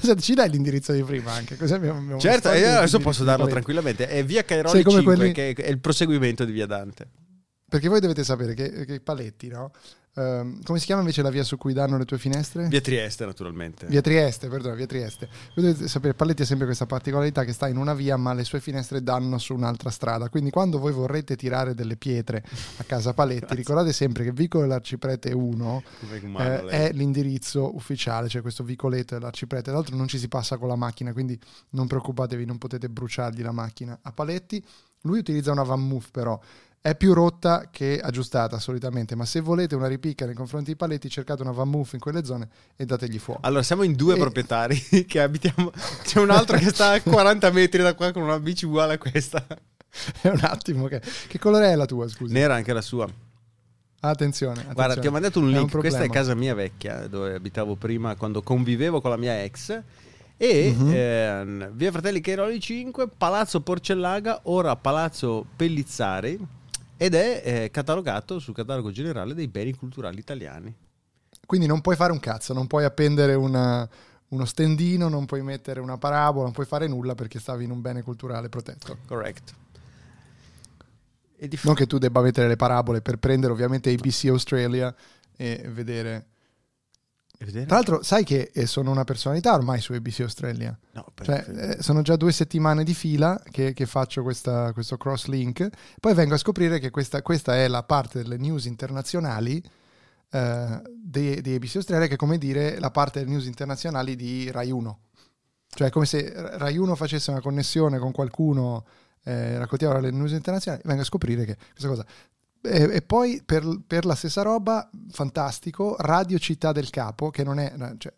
Senti, 0.00 0.22
ci 0.22 0.34
dai 0.34 0.48
l'indirizzo 0.48 0.92
di 0.92 1.02
prima 1.02 1.32
anche? 1.32 1.56
Così 1.56 1.72
abbiamo, 1.74 1.98
abbiamo 1.98 2.20
certo, 2.20 2.50
io 2.52 2.78
adesso 2.78 2.98
posso 2.98 3.24
darlo 3.24 3.46
tranquillamente. 3.46 4.08
È 4.08 4.24
via 4.24 4.44
Cairoli 4.44 4.70
Sei 4.70 4.82
come 4.82 4.98
5, 4.98 5.14
quelli- 5.14 5.32
che 5.32 5.52
è 5.52 5.68
il 5.68 5.78
proseguimento 5.78 6.44
di 6.44 6.52
via 6.52 6.66
Dante. 6.66 7.08
Perché 7.72 7.88
voi 7.88 8.00
dovete 8.00 8.22
sapere 8.22 8.52
che, 8.52 8.84
che 8.84 9.00
Paletti, 9.00 9.48
no? 9.48 9.72
Ehm, 10.14 10.62
come 10.62 10.78
si 10.78 10.84
chiama 10.84 11.00
invece 11.00 11.22
la 11.22 11.30
via 11.30 11.42
su 11.42 11.56
cui 11.56 11.72
danno 11.72 11.96
le 11.96 12.04
tue 12.04 12.18
finestre? 12.18 12.68
Via 12.68 12.82
Trieste, 12.82 13.24
naturalmente. 13.24 13.86
Via 13.86 14.02
Trieste, 14.02 14.48
perdono, 14.48 14.74
via 14.74 14.84
Trieste. 14.84 15.26
Voi 15.54 15.64
dovete 15.64 15.88
sapere, 15.88 16.12
Paletti 16.12 16.42
ha 16.42 16.44
sempre 16.44 16.66
questa 16.66 16.84
particolarità 16.84 17.44
che 17.44 17.54
sta 17.54 17.68
in 17.68 17.78
una 17.78 17.94
via, 17.94 18.18
ma 18.18 18.34
le 18.34 18.44
sue 18.44 18.60
finestre 18.60 19.02
danno 19.02 19.38
su 19.38 19.54
un'altra 19.54 19.88
strada. 19.88 20.28
Quindi 20.28 20.50
quando 20.50 20.78
voi 20.78 20.92
vorrete 20.92 21.34
tirare 21.34 21.74
delle 21.74 21.96
pietre 21.96 22.44
a 22.76 22.82
casa 22.84 23.14
Paletti, 23.14 23.54
ricordate 23.56 23.94
sempre 23.94 24.24
che 24.24 24.32
Vicolo 24.32 24.64
dell'Arciprete 24.64 25.32
1 25.32 25.82
Come 26.20 26.62
eh, 26.66 26.66
è 26.66 26.92
l'indirizzo 26.92 27.74
ufficiale, 27.74 28.28
cioè 28.28 28.42
questo 28.42 28.64
vicoletto 28.64 29.14
dell'Arciprete. 29.14 29.64
Tra 29.64 29.72
l'altro 29.72 29.96
non 29.96 30.08
ci 30.08 30.18
si 30.18 30.28
passa 30.28 30.58
con 30.58 30.68
la 30.68 30.76
macchina, 30.76 31.14
quindi 31.14 31.40
non 31.70 31.86
preoccupatevi, 31.86 32.44
non 32.44 32.58
potete 32.58 32.90
bruciargli 32.90 33.40
la 33.40 33.52
macchina. 33.52 33.98
A 34.02 34.12
Paletti 34.12 34.62
lui 35.02 35.18
utilizza 35.18 35.52
una 35.52 35.62
Van 35.62 35.86
Moof 35.86 36.10
però. 36.10 36.38
È 36.84 36.96
più 36.96 37.12
rotta 37.14 37.68
che 37.70 38.00
aggiustata 38.02 38.58
solitamente, 38.58 39.14
ma 39.14 39.24
se 39.24 39.38
volete 39.40 39.76
una 39.76 39.86
ripicca 39.86 40.26
nei 40.26 40.34
confronti 40.34 40.72
di 40.72 40.76
Paletti, 40.76 41.08
cercate 41.08 41.42
una 41.42 41.52
Van 41.52 41.68
Moof 41.70 41.92
in 41.92 42.00
quelle 42.00 42.24
zone 42.24 42.48
e 42.74 42.84
dategli 42.84 43.20
fuoco. 43.20 43.38
Allora, 43.44 43.62
siamo 43.62 43.84
in 43.84 43.92
due 43.94 44.16
E- 44.16 44.18
proprietari 44.18 44.76
che 45.06 45.20
abitiamo. 45.20 45.70
C'è 46.02 46.18
un 46.18 46.30
altro 46.30 46.58
che 46.58 46.70
sta 46.70 46.90
a 46.90 46.98
40 47.02 47.50
metri 47.52 47.82
da 47.82 47.94
qua 47.94 48.10
con 48.10 48.22
una 48.22 48.40
bici 48.40 48.64
uguale 48.66 48.94
a 48.94 48.98
questa. 48.98 49.46
È 50.22 50.26
un 50.26 50.40
attimo 50.42 50.86
che... 50.88 51.00
Che 51.28 51.38
colore 51.38 51.70
è 51.70 51.76
la 51.76 51.86
tua, 51.86 52.08
scusa? 52.08 52.32
Nera 52.32 52.54
anche 52.54 52.72
la 52.72 52.80
sua. 52.80 53.04
Attenzione, 54.00 54.52
attenzione. 54.54 54.74
Guarda, 54.74 54.96
ti 55.00 55.06
ho 55.06 55.12
mandato 55.12 55.38
un 55.38 55.50
È 55.54 55.58
link. 55.58 55.78
Questa 55.78 56.02
è 56.02 56.08
casa 56.08 56.34
mia 56.34 56.54
vecchia, 56.54 57.06
dove 57.06 57.34
abitavo 57.34 57.76
prima 57.76 58.16
quando 58.16 58.42
convivevo 58.42 59.00
con 59.00 59.10
la 59.10 59.16
mia 59.16 59.40
ex. 59.44 59.80
E 60.36 60.74
Mhm. 60.76 60.90
ehm, 60.92 61.70
via 61.74 61.92
Fratelli 61.92 62.20
Cairoli 62.20 62.58
5, 62.58 63.06
Palazzo 63.16 63.60
Porcellaga, 63.60 64.40
ora 64.44 64.74
Palazzo 64.74 65.46
Pellizzari. 65.54 66.60
Ed 67.02 67.14
è 67.14 67.42
eh, 67.44 67.70
catalogato 67.72 68.38
sul 68.38 68.54
catalogo 68.54 68.92
generale 68.92 69.34
dei 69.34 69.48
beni 69.48 69.74
culturali 69.74 70.20
italiani. 70.20 70.72
Quindi 71.44 71.66
non 71.66 71.80
puoi 71.80 71.96
fare 71.96 72.12
un 72.12 72.20
cazzo, 72.20 72.52
non 72.52 72.68
puoi 72.68 72.84
appendere 72.84 73.34
una- 73.34 73.88
uno 74.28 74.44
stendino, 74.44 75.08
non 75.08 75.26
puoi 75.26 75.42
mettere 75.42 75.80
una 75.80 75.98
parabola, 75.98 76.44
non 76.44 76.52
puoi 76.52 76.64
fare 76.64 76.86
nulla 76.86 77.16
perché 77.16 77.40
stavi 77.40 77.64
in 77.64 77.72
un 77.72 77.80
bene 77.80 78.02
culturale 78.02 78.48
protetto. 78.48 78.98
Correct. 79.06 79.52
E 81.38 81.48
di 81.48 81.58
Non 81.62 81.74
che 81.74 81.88
tu 81.88 81.98
debba 81.98 82.20
mettere 82.20 82.46
le 82.46 82.54
parabole 82.54 83.00
per 83.00 83.16
prendere 83.16 83.52
ovviamente 83.52 83.90
ABC 83.90 84.26
Australia 84.26 84.94
e 85.36 85.68
vedere. 85.72 86.26
Vedere? 87.44 87.66
Tra 87.66 87.76
l'altro, 87.76 88.02
sai 88.02 88.24
che 88.24 88.50
eh, 88.52 88.66
sono 88.66 88.90
una 88.90 89.04
personalità 89.04 89.54
ormai 89.54 89.80
su 89.80 89.92
ABC 89.92 90.20
Australia. 90.20 90.76
No, 90.92 91.06
Cioè, 91.22 91.44
eh, 91.48 91.82
sono 91.82 92.02
già 92.02 92.16
due 92.16 92.32
settimane 92.32 92.84
di 92.84 92.94
fila 92.94 93.40
che, 93.50 93.72
che 93.72 93.86
faccio 93.86 94.22
questa- 94.22 94.72
questo 94.72 94.96
cross 94.96 95.26
link. 95.26 95.68
Poi 96.00 96.14
vengo 96.14 96.34
a 96.34 96.38
scoprire 96.38 96.78
che 96.78 96.90
questa, 96.90 97.22
questa 97.22 97.56
è 97.56 97.68
la 97.68 97.82
parte 97.82 98.22
delle 98.22 98.36
news 98.36 98.64
internazionali 98.66 99.62
eh, 100.30 100.82
di, 101.02 101.40
di 101.42 101.54
ABC 101.54 101.76
Australia, 101.76 102.06
che 102.06 102.14
è 102.14 102.16
come 102.16 102.38
dire 102.38 102.78
la 102.78 102.90
parte 102.90 103.20
delle 103.20 103.30
news 103.32 103.46
internazionali 103.46 104.16
di 104.16 104.50
Rai 104.50 104.70
1. 104.70 104.98
Cioè, 105.74 105.88
è 105.88 105.90
come 105.90 106.06
se 106.06 106.32
Rai 106.34 106.76
1 106.76 106.94
facesse 106.94 107.30
una 107.30 107.40
connessione 107.40 107.98
con 107.98 108.12
qualcuno, 108.12 108.84
eh, 109.24 109.58
raccontiamo 109.58 109.98
le 110.00 110.10
news 110.10 110.32
internazionali, 110.32 110.82
vengo 110.84 111.02
a 111.02 111.04
scoprire 111.04 111.44
che 111.44 111.56
questa 111.70 111.88
cosa. 111.88 112.06
E, 112.62 112.82
e 112.92 113.02
poi 113.02 113.42
per, 113.44 113.80
per 113.86 114.04
la 114.04 114.14
stessa 114.14 114.42
roba, 114.42 114.88
fantastico, 115.10 115.96
Radio 115.98 116.38
Città 116.38 116.72
del 116.72 116.90
Capo, 116.90 117.30
che 117.30 117.42
non 117.44 117.58
è 117.58 117.72
cioè, 117.98 118.12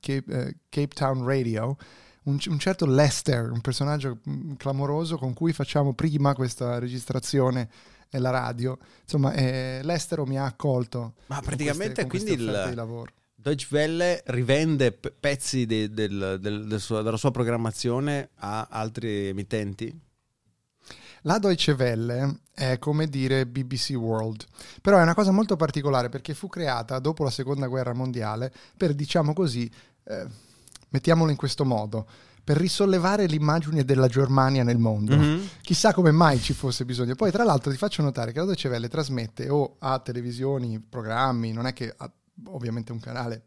Cape, 0.00 0.24
eh, 0.32 0.56
Cape 0.68 0.94
Town 0.94 1.24
Radio, 1.24 1.76
un, 2.24 2.38
un 2.48 2.58
certo 2.58 2.86
Lester, 2.86 3.50
un 3.50 3.60
personaggio 3.60 4.18
mm, 4.28 4.54
clamoroso 4.54 5.16
con 5.16 5.32
cui 5.34 5.52
facciamo 5.52 5.92
prima 5.94 6.34
questa 6.34 6.78
registrazione 6.78 7.68
e 8.10 8.18
la 8.18 8.30
radio. 8.30 8.78
Insomma, 9.02 9.32
eh, 9.34 9.80
Lestero 9.82 10.24
mi 10.26 10.38
ha 10.38 10.44
accolto. 10.44 11.14
Ma 11.26 11.40
praticamente 11.40 12.06
queste- 12.06 12.34
quindi 12.36 12.50
il- 12.50 12.74
lavoro. 12.74 13.10
Deutsche 13.36 13.74
Welle 13.74 14.22
rivende 14.26 14.92
pe- 14.92 15.12
pezzi 15.18 15.66
de- 15.66 15.90
del- 15.90 16.38
del- 16.40 16.66
del 16.66 16.80
suo- 16.80 17.02
della 17.02 17.18
sua 17.18 17.30
programmazione 17.30 18.30
a 18.36 18.68
altri 18.70 19.26
emittenti. 19.28 20.00
La 21.26 21.38
Deutsche 21.38 21.72
Welle 21.72 22.40
è 22.52 22.78
come 22.78 23.08
dire 23.08 23.46
BBC 23.46 23.94
World, 23.96 24.44
però 24.82 24.98
è 24.98 25.02
una 25.02 25.14
cosa 25.14 25.30
molto 25.30 25.56
particolare 25.56 26.10
perché 26.10 26.34
fu 26.34 26.48
creata 26.48 26.98
dopo 26.98 27.24
la 27.24 27.30
seconda 27.30 27.66
guerra 27.66 27.94
mondiale 27.94 28.52
per, 28.76 28.94
diciamo 28.94 29.32
così, 29.32 29.70
eh, 30.04 30.26
mettiamolo 30.90 31.30
in 31.30 31.36
questo 31.36 31.64
modo, 31.64 32.06
per 32.44 32.58
risollevare 32.58 33.24
l'immagine 33.24 33.86
della 33.86 34.06
Germania 34.06 34.64
nel 34.64 34.76
mondo. 34.76 35.16
Mhm. 35.16 35.48
Chissà 35.62 35.94
come 35.94 36.10
mai 36.10 36.38
ci 36.40 36.52
fosse 36.52 36.84
bisogno. 36.84 37.14
Poi, 37.14 37.30
tra 37.30 37.42
l'altro, 37.42 37.70
ti 37.70 37.78
faccio 37.78 38.02
notare 38.02 38.32
che 38.32 38.40
la 38.40 38.44
Deutsche 38.44 38.68
Welle 38.68 38.88
trasmette 38.88 39.48
o 39.48 39.76
a 39.78 39.98
televisioni, 40.00 40.78
programmi, 40.78 41.52
non 41.52 41.66
è 41.66 41.72
che 41.72 41.92
ha 41.96 42.10
ovviamente 42.48 42.92
un 42.92 43.00
canale 43.00 43.42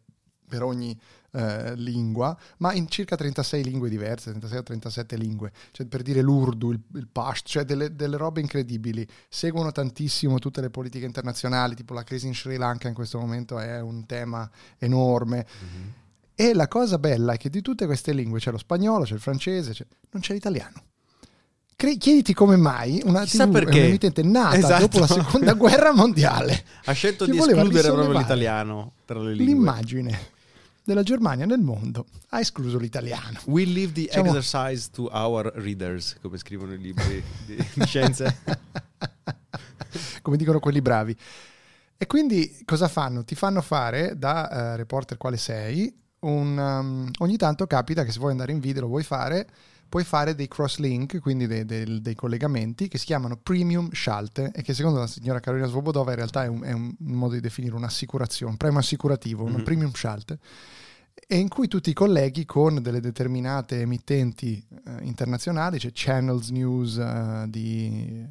per 0.48 0.64
ogni 0.64 1.00
eh, 1.38 1.76
lingua, 1.76 2.36
ma 2.58 2.74
in 2.74 2.88
circa 2.90 3.16
36 3.16 3.64
lingue 3.64 3.90
diverse, 3.90 4.30
36 4.32 4.58
o 4.58 4.64
37 4.64 5.16
lingue. 5.18 5.52
Cioè, 5.72 5.86
per 5.86 6.02
dire 6.02 6.22
l'urdu, 6.22 6.72
il, 6.72 6.80
il 6.96 7.08
pashto, 7.12 7.48
cioè 7.50 7.64
delle, 7.66 7.96
delle 7.96 8.18
robe 8.18 8.42
incredibili. 8.42 9.08
Seguono 9.30 9.72
tantissimo 9.72 10.40
tutte 10.40 10.62
le 10.62 10.70
politiche 10.70 11.06
internazionali, 11.06 11.76
tipo 11.76 11.94
la 11.94 12.04
crisi 12.04 12.28
in 12.28 12.34
Sri 12.36 12.58
Lanka 12.58 12.88
in 12.88 12.94
questo 12.94 13.20
momento 13.20 13.60
è 13.60 13.80
un 13.80 14.06
tema 14.06 14.50
enorme. 14.80 15.46
E 16.40 16.54
la 16.54 16.68
cosa 16.68 16.98
bella 17.00 17.34
è 17.34 17.38
che 17.38 17.50
di 17.50 17.62
tutte 17.62 17.86
queste 17.86 18.14
lingue 18.14 18.40
c'è 18.40 18.52
lo 18.52 18.58
spagnolo, 18.58 19.04
c'è 19.06 19.14
il 19.14 19.20
francese, 19.20 19.72
c'è- 19.72 19.86
non 20.12 20.22
c'è 20.22 20.34
l'italiano. 20.34 20.84
Cre- 21.76 21.98
chiediti 21.98 22.34
come 22.34 22.56
mai 22.56 23.00
una 23.06 23.22
Chissà 23.24 23.46
TV 23.46 23.50
è 23.50 23.54
perché. 23.64 23.80
un'emittente 23.82 24.24
nata 24.24 24.56
Esatto. 24.58 24.82
dopo 24.82 25.00
la 25.00 25.06
seconda 25.08 25.54
guerra 25.54 25.94
mondiale 25.94 26.64
Ha 26.86 26.92
scelto 26.92 27.26
di 27.26 27.38
escludere 27.38 27.92
proprio 27.92 28.18
l'italiano 28.18 28.94
tra 29.06 29.20
le 29.20 29.34
lingue. 29.36 29.46
l'immagine 29.46 30.20
della 30.88 31.04
Germania 31.04 31.46
nel 31.46 31.60
mondo 31.60 32.06
ha 32.30 32.40
escluso 32.40 32.78
l'italiano. 32.78 33.42
We 33.48 33.66
leave 33.66 33.92
the 33.92 34.02
Diciamo- 34.04 34.30
exercise 34.30 34.90
to 34.92 35.10
our 35.12 35.52
readers, 35.56 36.16
come 36.22 36.38
scrivono 36.38 36.72
i 36.74 36.78
libri 36.78 37.22
di 37.46 37.58
di 37.74 37.86
scienze. 37.86 38.38
come 40.22 40.38
dicono 40.38 40.60
quelli 40.60 40.82
bravi. 40.82 41.16
E 41.98 42.06
quindi 42.08 42.62
cosa 42.64 42.88
fanno? 42.88 43.26
Ti 43.26 43.36
fanno 43.36 43.62
fare 43.62 44.18
da 44.18 44.50
eh, 44.50 44.76
reporter 44.78 45.18
quale 45.18 45.36
sei. 45.36 45.94
un, 46.20 46.58
um, 46.58 47.12
ogni 47.20 47.36
tanto 47.38 47.68
capita 47.68 48.04
che 48.06 48.12
se 48.12 48.20
vuoi 48.20 48.32
andare 48.32 48.54
in 48.54 48.60
video 48.60 48.84
lo 48.84 48.88
vuoi 48.88 49.04
fare, 49.04 49.46
puoi 49.90 50.04
fare 50.04 50.36
dei 50.36 50.48
cross 50.48 50.78
link, 50.78 51.20
quindi 51.20 51.48
dei, 51.48 51.66
dei- 51.66 52.02
dei 52.02 52.16
collegamenti 52.16 52.88
che 52.88 52.98
si 52.98 53.06
chiamano 53.06 53.38
premium 53.38 53.90
scelte 53.92 54.52
e 54.54 54.62
che 54.62 54.74
secondo 54.74 55.00
la 55.00 55.08
signora 55.08 55.40
Carolina 55.40 55.68
Svobodova 55.68 56.12
in 56.12 56.18
realtà 56.18 56.44
è 56.44 56.48
un, 56.48 56.62
è 56.64 56.72
un 56.72 56.94
modo 57.00 57.34
di 57.34 57.40
definire 57.40 57.76
un'assicurazione, 57.76 58.52
un 58.52 58.58
premio 58.58 58.80
assicurativo, 58.80 59.44
un 59.44 59.54
Mhm. 59.54 59.64
premium 59.64 59.92
scelte 59.94 60.40
e 61.30 61.38
in 61.38 61.48
cui 61.50 61.68
tu 61.68 61.80
ti 61.82 61.94
colleghi 61.94 62.46
con 62.46 62.82
delle 62.82 63.00
determinate 63.00 63.82
emittenti 63.82 64.64
eh, 64.86 65.04
internazionali, 65.04 65.78
c'è 65.80 65.90
Channels 65.94 66.50
News 66.50 66.98
eh, 66.98 67.46
di 67.50 68.24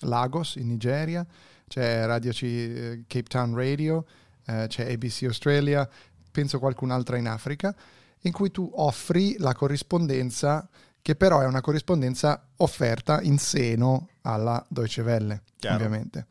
Lagos 0.00 0.56
in 0.56 0.68
Nigeria, 0.68 1.26
c'è 1.66 2.04
Radio 2.06 2.32
C- 2.32 2.42
eh, 2.42 3.04
Cape 3.06 3.24
Town 3.28 3.54
Radio, 3.54 4.04
eh, 4.44 4.66
c'è 4.68 4.92
ABC 4.92 5.22
Australia, 5.24 5.88
penso 6.30 6.58
qualcun'altra 6.58 7.16
in 7.16 7.26
Africa, 7.26 7.74
in 8.20 8.32
cui 8.32 8.50
tu 8.50 8.70
offri 8.74 9.36
la 9.38 9.54
corrispondenza 9.54 10.68
che 11.06 11.14
però 11.14 11.38
è 11.38 11.46
una 11.46 11.60
corrispondenza 11.60 12.48
offerta 12.56 13.22
in 13.22 13.38
seno 13.38 14.08
alla 14.22 14.66
Deutsche 14.68 15.02
Welle, 15.02 15.42
Chiaro. 15.56 15.76
ovviamente. 15.76 16.26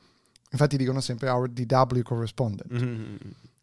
Infatti 0.52 0.76
dicono 0.76 1.00
sempre 1.00 1.30
our 1.30 1.48
DW 1.48 2.02
correspondent. 2.02 2.70
Mhm. 2.70 3.18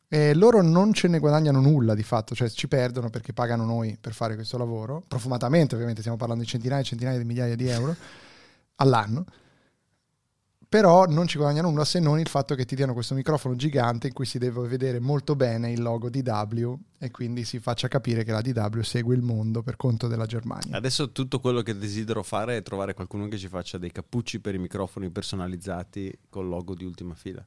E 0.09 0.33
loro 0.33 0.63
non 0.63 0.95
ce 0.95 1.09
ne 1.09 1.19
guadagnano 1.19 1.61
nulla 1.61 1.95
di 1.95 2.03
fatto, 2.03 2.35
cioè 2.35 2.49
ci 2.49 2.67
perdono 2.67 3.11
perché 3.11 3.35
pagano 3.35 3.67
noi 3.67 3.99
per 4.01 4.15
fare 4.15 4.37
questo 4.37 4.57
lavoro, 4.57 5.03
profumatamente 5.07 5.75
ovviamente, 5.75 6.01
stiamo 6.01 6.17
parlando 6.17 6.45
di 6.45 6.49
centinaia 6.49 6.81
e 6.81 6.85
centinaia 6.85 7.19
di 7.19 7.25
migliaia 7.25 7.57
di 7.57 7.69
euro 7.69 7.95
all'anno, 8.77 9.27
però 10.73 11.05
non 11.05 11.27
ci 11.27 11.37
guadagnano 11.37 11.69
nulla 11.69 11.85
se 11.85 12.01
non 12.01 12.19
il 12.19 12.29
fatto 12.29 12.55
che 12.55 12.65
ti 12.65 12.75
diano 12.75 12.95
questo 12.95 13.15
microfono 13.15 13.55
gigante 13.57 14.07
in 14.07 14.15
cui 14.15 14.25
si 14.25 14.39
deve 14.39 14.67
vedere 14.67 15.01
molto 15.01 15.37
bene 15.37 15.71
il 15.71 15.83
logo 15.83 16.09
DW 16.09 16.75
e 16.97 17.11
quindi 17.11 17.45
si 17.45 17.59
faccia 17.59 17.89
capire 17.89 18.25
che 18.25 18.33
la 18.33 18.41
DW 18.41 18.81
segue 18.81 19.15
il 19.15 19.21
mondo 19.21 19.63
per 19.63 19.77
conto 19.77 20.07
della 20.07 20.25
Germania. 20.25 20.75
Adesso 20.75 21.13
tutto 21.13 21.41
quello 21.41 21.61
che 21.61 21.77
desidero 21.77 22.23
fare 22.23 22.57
è 22.57 22.63
trovare 22.63 22.95
qualcuno 22.95 23.29
che 23.29 23.37
ci 23.37 23.49
faccia 23.49 23.77
dei 23.77 23.93
cappucci 23.93 24.41
per 24.41 24.55
i 24.55 24.59
microfoni 24.59 25.11
personalizzati 25.11 26.21
col 26.31 26.49
logo 26.49 26.75
di 26.75 26.85
ultima 26.85 27.15
fila. 27.15 27.47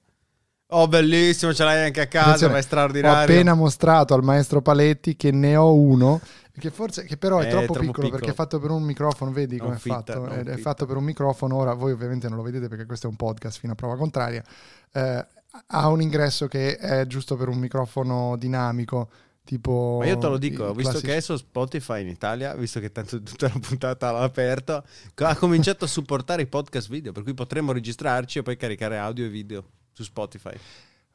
Oh, 0.70 0.88
bellissimo, 0.88 1.54
ce 1.54 1.64
l'hai 1.64 1.86
anche 1.86 2.02
a 2.02 2.08
casa, 2.08 2.48
ma 2.48 2.56
è 2.56 2.60
Ho 2.60 2.64
straordinario. 2.64 3.22
appena 3.24 3.54
mostrato 3.54 4.16
al 4.16 4.24
maestro 4.24 4.62
Paletti 4.64 5.16
che 5.16 5.32
ne 5.32 5.56
ho 5.56 5.74
uno, 5.76 6.20
che 6.58 6.72
forse 6.72 7.04
che 7.04 7.18
però 7.18 7.38
è 7.38 7.46
È 7.46 7.50
troppo, 7.50 7.66
troppo 7.74 7.80
piccolo, 7.82 7.92
piccolo. 8.08 8.10
perché 8.18 8.32
è 8.32 8.34
fatto 8.34 8.60
per 8.60 8.72
un 8.72 8.82
microfono, 8.82 9.32
vedi 9.32 9.58
come 9.60 9.76
è 9.76 9.78
fatto? 9.78 10.26
È, 10.26 10.44
è 10.44 10.58
fatto 10.58 10.88
per 10.88 10.98
un 10.98 11.04
microfono, 11.04 11.56
ora 11.58 11.74
voi 11.76 11.92
ovviamente 11.92 12.28
non 12.28 12.38
lo 12.38 12.44
vedete 12.44 12.68
perché 12.68 12.86
questo 12.88 13.06
è 13.06 13.10
un 13.12 13.16
podcast 13.16 13.60
fino 13.60 13.74
a 13.74 13.76
prova 13.76 13.96
contraria. 13.96 14.44
Eh, 14.92 15.26
ha 15.68 15.88
un 15.88 16.02
ingresso 16.02 16.48
che 16.48 16.78
è 16.78 17.06
giusto 17.06 17.36
per 17.36 17.48
un 17.48 17.58
microfono 17.60 18.36
dinamico, 18.36 19.10
tipo 19.44 19.98
Ma 20.00 20.08
io 20.08 20.18
te 20.18 20.28
lo 20.28 20.38
dico, 20.40 20.64
ho 20.64 20.74
visto 20.74 20.82
classici- 20.90 21.06
che 21.06 21.12
adesso 21.12 21.38
Spotify 21.38 22.02
in 22.02 22.08
Italia, 22.08 22.56
visto 22.56 22.80
che 22.80 22.92
tanto 22.92 23.22
tutta 23.22 23.48
la 23.54 23.60
puntata 23.62 24.12
l'ha 24.12 24.24
aperto, 24.24 24.84
ha 25.14 25.36
cominciato 25.36 25.86
a 25.86 25.88
supportare 25.88 26.42
i 26.42 26.48
podcast 26.48 26.90
video, 26.90 27.12
per 27.12 27.22
cui 27.22 27.36
potremmo 27.36 27.72
registrarci 27.72 28.40
e 28.40 28.42
poi 28.42 28.58
caricare 28.58 28.98
audio 28.98 29.26
e 29.26 29.30
video 29.30 29.66
su 29.96 30.04
Spotify. 30.04 30.56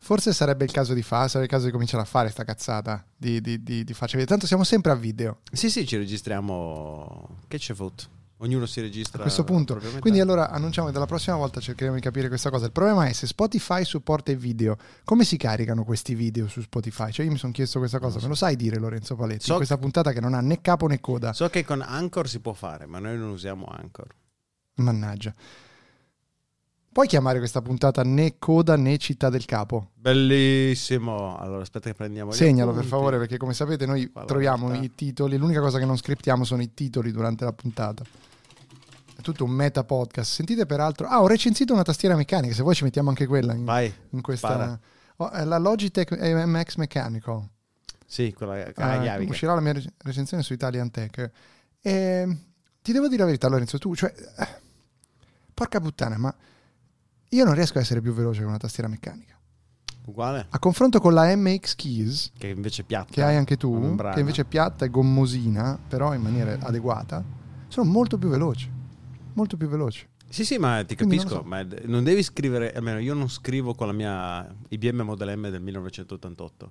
Forse 0.02 0.32
sarebbe 0.32 0.64
il 0.64 0.70
caso 0.70 0.94
di 0.94 1.02
fare, 1.02 1.28
sarebbe 1.28 1.44
il 1.44 1.50
caso 1.50 1.66
di 1.66 1.72
cominciare 1.72 2.02
a 2.02 2.06
fare 2.06 2.30
sta 2.30 2.42
cazzata 2.42 3.04
di, 3.14 3.42
di, 3.42 3.62
di, 3.62 3.84
di 3.84 3.92
farci 3.92 4.16
vedere. 4.16 4.30
Tanto 4.30 4.46
siamo 4.46 4.64
sempre 4.64 4.90
a 4.90 4.94
video. 4.94 5.40
Sì, 5.52 5.68
sì, 5.68 5.86
ci 5.86 5.98
registriamo. 5.98 7.40
Che 7.46 7.58
c'è 7.58 7.74
foot? 7.74 8.08
Ognuno 8.38 8.64
si 8.64 8.80
registra. 8.80 9.18
a 9.18 9.22
questo 9.24 9.44
punto. 9.44 9.78
Quindi 9.98 10.18
allora 10.18 10.48
annunciamo 10.48 10.86
che 10.86 10.94
dalla 10.94 11.04
prossima 11.04 11.36
volta 11.36 11.60
cercheremo 11.60 11.96
di 11.96 12.00
capire 12.00 12.28
questa 12.28 12.48
cosa. 12.48 12.64
Il 12.64 12.72
problema 12.72 13.06
è 13.06 13.12
se 13.12 13.26
Spotify 13.26 13.84
supporta 13.84 14.32
i 14.32 14.36
video, 14.36 14.78
come 15.04 15.24
si 15.24 15.36
caricano 15.36 15.84
questi 15.84 16.14
video 16.14 16.48
su 16.48 16.62
Spotify? 16.62 17.12
Cioè 17.12 17.26
io 17.26 17.32
mi 17.32 17.36
sono 17.36 17.52
chiesto 17.52 17.78
questa 17.78 17.98
cosa, 17.98 18.18
me 18.22 18.28
lo 18.28 18.34
sai 18.34 18.56
dire 18.56 18.78
Lorenzo 18.78 19.14
Paletti? 19.14 19.44
So 19.44 19.56
questa 19.56 19.76
puntata 19.76 20.12
che 20.12 20.20
non 20.20 20.32
ha 20.32 20.40
né 20.40 20.62
capo 20.62 20.86
né 20.86 21.00
coda. 21.00 21.34
So 21.34 21.50
che 21.50 21.62
con 21.62 21.82
Anchor 21.82 22.26
si 22.26 22.40
può 22.40 22.54
fare, 22.54 22.86
ma 22.86 22.98
noi 22.98 23.18
non 23.18 23.28
usiamo 23.28 23.66
Anchor. 23.66 24.06
Mannaggia. 24.76 25.34
Puoi 26.92 27.06
chiamare 27.06 27.38
questa 27.38 27.62
puntata 27.62 28.02
né 28.02 28.36
coda 28.40 28.76
né 28.76 28.98
città 28.98 29.30
del 29.30 29.44
capo? 29.44 29.90
Bellissimo. 29.94 31.36
Allora, 31.38 31.62
aspetta 31.62 31.88
che 31.88 31.94
prendiamo 31.94 32.32
Segnalo 32.32 32.72
per 32.72 32.84
favore 32.84 33.16
perché 33.16 33.36
come 33.36 33.54
sapete 33.54 33.86
noi 33.86 34.10
la 34.12 34.24
troviamo 34.24 34.74
i 34.74 34.92
titoli, 34.96 35.36
l'unica 35.36 35.60
cosa 35.60 35.78
che 35.78 35.84
non 35.84 35.96
scriptiamo 35.96 36.42
sono 36.42 36.62
i 36.62 36.74
titoli 36.74 37.12
durante 37.12 37.44
la 37.44 37.52
puntata. 37.52 38.02
è 39.16 39.20
tutto 39.20 39.44
un 39.44 39.52
meta 39.52 39.84
podcast. 39.84 40.32
Sentite 40.32 40.66
peraltro, 40.66 41.06
ah, 41.06 41.22
ho 41.22 41.28
recensito 41.28 41.72
una 41.72 41.84
tastiera 41.84 42.16
meccanica, 42.16 42.54
se 42.54 42.62
vuoi 42.62 42.74
ci 42.74 42.82
mettiamo 42.82 43.08
anche 43.08 43.26
quella 43.26 43.54
in, 43.54 43.64
Vai, 43.64 43.92
in 44.10 44.20
questa... 44.20 44.78
Oh, 45.16 45.30
la 45.44 45.58
Logitech 45.58 46.10
MX 46.18 46.74
Mechanical. 46.74 47.48
Sì, 48.04 48.32
quella 48.32 48.66
ah, 48.74 49.16
che- 49.16 49.26
uscirà 49.28 49.54
la 49.54 49.60
mia 49.60 49.74
rec- 49.74 49.92
recensione 49.98 50.42
su 50.42 50.54
Italian 50.54 50.90
Tech. 50.90 51.30
E 51.80 52.36
ti 52.82 52.90
devo 52.90 53.06
dire 53.06 53.20
la 53.20 53.26
verità, 53.26 53.46
Lorenzo, 53.46 53.78
tu, 53.78 53.94
cioè, 53.94 54.12
eh, 54.38 54.48
porca 55.54 55.78
puttana, 55.78 56.18
ma 56.18 56.34
io 57.30 57.44
non 57.44 57.54
riesco 57.54 57.78
a 57.78 57.80
essere 57.80 58.00
più 58.00 58.12
veloce 58.12 58.40
con 58.40 58.48
una 58.48 58.58
tastiera 58.58 58.88
meccanica. 58.88 59.38
Uguale. 60.06 60.46
A 60.48 60.58
confronto 60.58 60.98
con 60.98 61.14
la 61.14 61.34
MX 61.36 61.74
Keys, 61.76 62.32
Che 62.36 62.48
invece 62.48 62.82
è 62.82 62.84
piatta. 62.84 63.12
che 63.12 63.22
hai 63.22 63.36
anche 63.36 63.56
tu, 63.56 63.96
che 64.12 64.20
invece 64.20 64.42
è 64.42 64.44
piatta 64.44 64.84
e 64.84 64.88
gommosina, 64.90 65.78
però 65.88 66.14
in 66.14 66.22
maniera 66.22 66.56
adeguata, 66.60 67.22
sono 67.68 67.88
molto 67.90 68.18
più 68.18 68.28
veloci. 68.28 68.70
Molto 69.34 69.56
più 69.56 69.68
veloci. 69.68 70.06
Sì, 70.28 70.44
sì, 70.44 70.58
ma 70.58 70.84
ti 70.84 70.96
non 70.98 71.08
capisco. 71.08 71.34
lo 71.34 71.40
so. 71.42 71.46
Ma 71.46 71.64
non 71.84 72.02
devi 72.02 72.22
scrivere, 72.22 72.72
almeno 72.72 72.98
io 72.98 73.14
non 73.14 73.28
scrivo 73.28 73.74
con 73.74 73.86
la 73.86 73.92
mia 73.92 74.52
IBM 74.68 75.02
Model 75.02 75.36
M 75.38 75.48
del 75.50 75.60
1988 75.60 76.70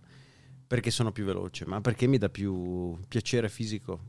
perché 0.67 0.91
sono 0.91 1.11
più 1.11 1.25
veloce, 1.25 1.65
ma 1.65 1.81
perché 1.81 2.05
mi 2.07 2.17
dà 2.17 2.29
più 2.29 2.97
piacere 3.07 3.49
fisico. 3.49 3.99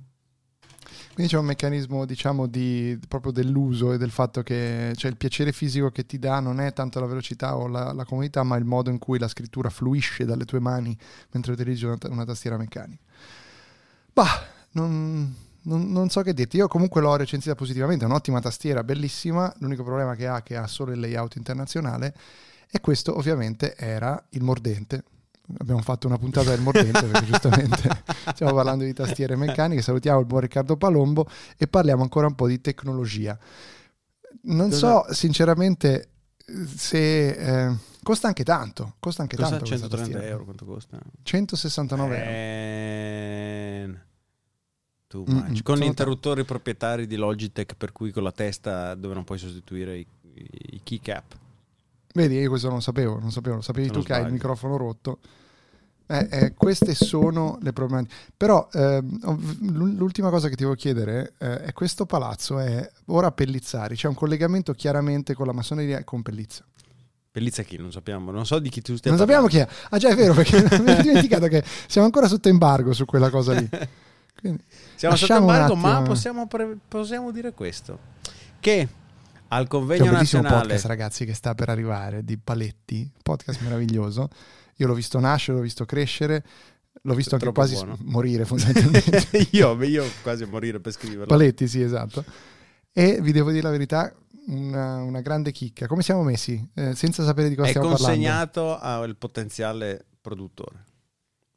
Quindi 1.15 1.33
c'è 1.33 1.39
un 1.39 1.47
meccanismo, 1.47 2.05
diciamo, 2.05 2.47
di, 2.47 2.99
proprio 3.09 3.33
dell'uso 3.33 3.93
e 3.93 3.99
del 3.99 4.11
fatto 4.11 4.43
che 4.43 4.93
cioè, 4.97 5.11
il 5.11 5.17
piacere 5.17 5.53
fisico 5.53 5.91
che 5.91 6.07
ti 6.07 6.19
dà 6.19 6.41
non 6.41 6.61
è 6.61 6.73
tanto 6.73 7.01
la 7.01 7.07
velocità 7.07 7.57
o 7.57 7.67
la, 7.67 7.93
la 7.93 8.05
comodità, 8.05 8.43
ma 8.43 8.57
il 8.57 8.65
modo 8.65 8.91
in 8.91 8.99
cui 8.99 9.19
la 9.19 9.29
scrittura 9.29 9.71
fluisce 9.71 10.25
dalle 10.25 10.45
tue 10.45 10.61
mani 10.61 10.97
mentre 11.33 11.53
utilizzi 11.53 11.85
una, 11.85 11.99
una 12.09 12.25
tastiera 12.25 12.57
meccanica. 12.57 13.03
Bah, 14.13 14.47
non, 14.73 15.35
non- 15.63 15.91
non 15.91 16.09
so 16.09 16.23
che 16.23 16.35
dirti. 16.35 16.57
Io 16.57 16.69
comunque 16.69 17.01
l'ho 17.01 17.17
recensita 17.17 17.55
positivamente, 17.55 18.05
è 18.05 18.09
un'ottima 18.09 18.41
tastiera, 18.41 18.85
bellissima. 18.85 19.53
L'unico 19.59 19.83
problema 19.83 20.15
che 20.15 20.27
ha 20.27 20.39
è 20.39 20.43
che 20.43 20.57
ha 20.57 20.67
solo 20.67 20.93
il 20.93 21.01
layout 21.01 21.37
internazionale 21.37 22.15
e 22.71 22.81
questo 22.81 23.17
ovviamente 23.17 23.77
era 23.77 24.23
il 24.31 24.43
mordente. 24.43 25.05
Abbiamo 25.59 25.83
fatto 25.83 26.07
una 26.07 26.19
puntata 26.19 26.51
del 26.51 26.61
mordente 26.61 27.03
perché 27.07 27.27
giustamente 27.27 28.03
stiamo 28.35 28.55
parlando 28.55 28.85
di 28.85 28.93
tastiere 28.93 29.37
meccaniche. 29.37 29.83
Salutiamo 29.83 30.21
il 30.21 30.27
buon 30.27 30.41
Riccardo 30.43 30.77
Palombo 30.77 31.27
e 31.57 31.67
parliamo 31.67 32.03
ancora 32.03 32.27
un 32.27 32.35
po' 32.35 32.47
di 32.47 32.61
tecnologia. 32.61 33.39
Non 34.43 34.71
so 34.73 35.05
sinceramente 35.11 36.09
se 36.77 37.29
eh, 37.69 37.77
costa 38.03 38.29
anche 38.29 38.45
tanto. 38.45 38.95
Costa 38.99 39.23
anche 39.23 39.37
Costa 39.37 39.57
tanto. 39.59 39.67
questa 39.69 39.87
130 39.89 39.97
tastiera. 40.13 40.33
euro, 40.33 40.45
quanto 40.45 40.65
costa? 40.65 40.99
169 41.23 42.17
euro. 42.17 42.31
Eh, 42.31 43.95
too 45.07 45.25
Mm, 45.29 45.33
much. 45.35 45.49
mm, 45.51 45.55
Con 45.63 45.83
interruttori 45.83 46.45
proprietari 46.45 47.07
di 47.07 47.17
Logitech 47.17 47.75
per 47.77 47.93
cui 47.93 48.11
con 48.13 48.23
la 48.23 48.33
testa 48.33 48.95
dove 48.95 49.15
non 49.15 49.25
puoi 49.25 49.39
sostituire 49.39 49.99
i, 49.99 50.07
i 50.35 50.81
keycap. 50.83 51.37
Vedi, 52.13 52.39
io 52.39 52.49
questo 52.49 52.67
non 52.67 52.77
lo 52.77 52.83
sapevo, 52.83 53.19
non 53.19 53.31
sapevo, 53.31 53.57
lo 53.57 53.63
sapevi 53.63 53.87
Se 53.87 53.93
tu 53.93 53.99
non 53.99 54.07
che 54.07 54.15
hai 54.15 54.25
il 54.25 54.33
microfono 54.33 54.77
rotto. 54.77 55.19
Eh, 56.07 56.27
eh, 56.29 56.55
queste 56.55 56.95
sono 56.97 57.59
le 57.63 57.73
problematiche. 57.73 58.15
Però 58.37 58.69
ehm, 58.73 59.95
l'ultima 59.97 60.29
cosa 60.29 60.49
che 60.49 60.57
ti 60.57 60.65
devo 60.65 60.75
chiedere 60.75 61.35
eh, 61.39 61.63
è 61.63 61.73
questo 61.73 62.05
palazzo 62.05 62.59
è 62.59 62.91
ora 63.07 63.31
Pellizzari, 63.31 63.95
c'è 63.95 64.09
un 64.09 64.15
collegamento 64.15 64.73
chiaramente 64.73 65.35
con 65.35 65.47
la 65.47 65.53
massoneria 65.53 65.99
e 65.99 66.05
con 66.05 66.23
Pellizza. 66.23 66.65
Bellizza 67.33 67.63
chi? 67.63 67.77
Non 67.77 67.93
sappiamo. 67.93 68.33
Non 68.33 68.45
so 68.45 68.59
di 68.59 68.69
chi 68.71 68.83
tu 68.83 68.97
stia 68.97 69.11
Non 69.13 69.21
sappiamo 69.21 69.47
parlando. 69.47 69.71
chi 69.71 69.87
è. 69.87 69.87
Ah 69.91 69.99
già 69.99 70.09
è 70.09 70.17
vero 70.17 70.35
perché 70.35 70.61
mi 70.83 70.91
ero 70.91 71.03
dimenticato 71.03 71.47
che 71.47 71.63
siamo 71.87 72.07
ancora 72.07 72.27
sotto 72.27 72.49
embargo 72.49 72.93
su 72.93 73.05
quella 73.05 73.31
cosa 73.31 73.53
lì. 73.53 73.69
Quindi, 74.41 74.65
Siamo 74.97 75.15
sotto 75.15 75.35
embargo, 75.35 75.77
ma 75.77 76.03
possiamo, 76.03 76.49
pre- 76.49 76.77
possiamo 76.89 77.31
dire 77.31 77.53
questo. 77.53 77.99
Che 78.59 78.89
al 79.53 79.65
C'è 79.65 79.69
convegno 79.69 80.05
un 80.05 80.11
bellissimo 80.11 80.43
nazionale... 80.43 80.69
podcast, 80.69 80.87
ragazzi, 80.87 81.25
che 81.25 81.35
sta 81.35 81.55
per 81.55 81.69
arrivare 81.69 82.25
di 82.25 82.39
Paletti, 82.39 83.11
podcast 83.23 83.61
meraviglioso. 83.63 84.29
Io 84.77 84.87
l'ho 84.87 84.95
visto 84.95 85.19
nascere, 85.19 85.59
l'ho 85.59 85.63
visto 85.63 85.85
crescere, 85.85 86.45
l'ho 87.03 87.15
visto 87.15 87.35
anche 87.35 87.53
quasi 87.53 87.75
buono. 87.75 87.97
morire 88.03 88.45
fondamentalmente. 88.45 89.49
io, 89.53 89.83
io 89.83 90.05
quasi 90.23 90.45
morire 90.45 90.81
per 90.81 90.93
scriverlo. 90.93 91.27
Paletti, 91.27 91.69
sì, 91.69 91.83
esatto. 91.83 92.25
E 92.93 93.21
vi 93.21 93.33
devo 93.33 93.51
dire 93.51 93.63
la 93.63 93.71
verità, 93.71 94.13
una, 94.47 95.03
una 95.03 95.21
grande 95.21 95.53
chicca. 95.53 95.87
Come 95.87 96.03
siamo 96.03 96.23
messi? 96.23 96.69
Eh, 96.75 96.95
senza 96.95 97.25
sapere 97.25 97.49
di 97.49 97.55
cosa 97.55 97.69
È 97.69 97.71
stiamo 97.71 97.89
parlando. 97.91 98.15
consegnato 98.17 98.79
al 98.79 99.17
potenziale 99.17 100.05
produttore. 100.21 100.85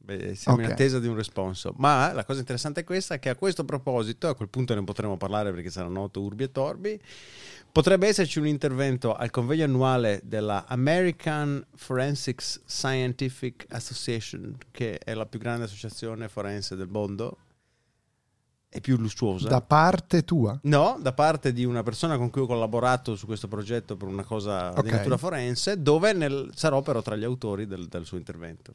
Beh, 0.05 0.35
siamo 0.35 0.59
in 0.59 0.65
Ok. 0.65 0.71
attesa 0.73 0.99
di 0.99 1.07
un 1.07 1.15
responso. 1.15 1.73
Ma 1.77 2.11
la 2.11 2.25
cosa 2.25 2.39
interessante 2.39 2.81
è 2.81 2.83
questa: 2.83 3.19
che 3.19 3.29
a 3.29 3.35
questo 3.35 3.63
proposito, 3.63 4.27
a 4.27 4.35
quel 4.35 4.49
punto 4.49 4.75
ne 4.75 4.83
potremo 4.83 5.15
parlare 5.15 5.53
perché 5.53 5.69
sarà 5.69 5.87
noto 5.87 6.21
Urbi 6.21 6.43
e 6.43 6.51
Torbi. 6.51 6.99
Potrebbe 7.71 8.07
esserci 8.07 8.37
un 8.37 8.45
intervento 8.45 9.15
al 9.15 9.31
convegno 9.31 9.63
annuale 9.63 10.19
della 10.25 10.65
American 10.67 11.65
Forensics 11.73 12.61
Scientific 12.65 13.65
Association, 13.69 14.57
che 14.71 14.97
è 14.97 15.13
la 15.13 15.25
più 15.25 15.39
grande 15.39 15.63
associazione 15.65 16.27
forense 16.27 16.75
del 16.75 16.89
mondo 16.89 17.37
e 18.69 18.81
più 18.81 18.97
lussuosa. 18.97 19.47
Da 19.47 19.61
parte 19.61 20.23
tua? 20.25 20.59
No, 20.63 20.97
da 20.99 21.13
parte 21.13 21.53
di 21.53 21.63
una 21.63 21.81
persona 21.81 22.17
con 22.17 22.29
cui 22.29 22.41
ho 22.41 22.45
collaborato 22.45 23.15
su 23.15 23.25
questo 23.25 23.47
progetto 23.47 23.95
per 23.95 24.07
una 24.09 24.23
cosa 24.23 24.69
di 24.71 24.79
Ok. 24.79 24.91
natura 24.91 25.17
forense, 25.17 25.81
dove 25.81 26.11
nel- 26.11 26.51
sarò 26.53 26.81
però 26.81 27.01
tra 27.01 27.15
gli 27.15 27.23
autori 27.23 27.65
del, 27.65 27.87
del 27.87 28.05
suo 28.05 28.17
intervento. 28.17 28.73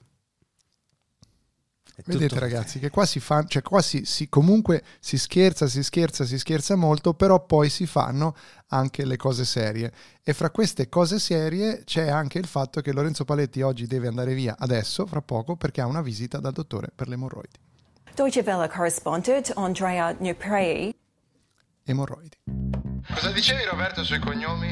Vedete 2.05 2.29
tutto- 2.29 2.41
ragazzi 2.41 2.79
che 2.79 2.91
qua 2.91 3.05
si 3.05 3.19
fa, 3.21 3.45
cioè 3.45 3.63
qua 3.63 3.83
si, 3.83 4.05
si- 4.05 4.29
comunque 4.29 4.83
si 5.01 5.19
scherza, 5.19 5.67
si 5.67 5.83
scherza, 5.83 6.25
si 6.25 6.39
scherza 6.39 6.77
molto, 6.77 7.15
però 7.15 7.45
poi 7.45 7.69
si 7.69 7.87
fanno 7.87 8.35
anche 8.69 9.05
le 9.05 9.17
cose 9.17 9.45
serie. 9.45 9.93
E 10.23 10.33
fra 10.33 10.51
queste 10.51 10.89
cose 10.89 11.19
serie 11.19 11.83
c'è 11.85 12.09
anche 12.09 12.39
il 12.39 12.47
fatto 12.47 12.81
che 12.81 12.93
Lorenzo 12.93 13.25
Paletti 13.25 13.63
oggi 13.63 13.87
deve 13.87 14.07
andare 14.09 14.35
via 14.35 14.55
adesso, 14.59 15.07
fra 15.07 15.21
poco, 15.23 15.57
perché 15.57 15.81
ha 15.81 15.87
una 15.87 16.03
visita 16.03 16.39
dal 16.39 16.53
dottore 16.53 16.91
per 16.95 17.09
le 17.09 17.15
emorroidi. 17.15 17.57
Deutsche 18.15 18.43
Welle 18.47 18.69
correspondent 18.69 19.53
Andrea 19.57 20.15
Nuprei 20.19 20.95
Emorroidi. 21.85 22.37
Cosa 23.15 23.31
dicevi 23.33 23.65
Roberto 23.65 24.05
sui 24.05 24.19
cognomi? 24.19 24.71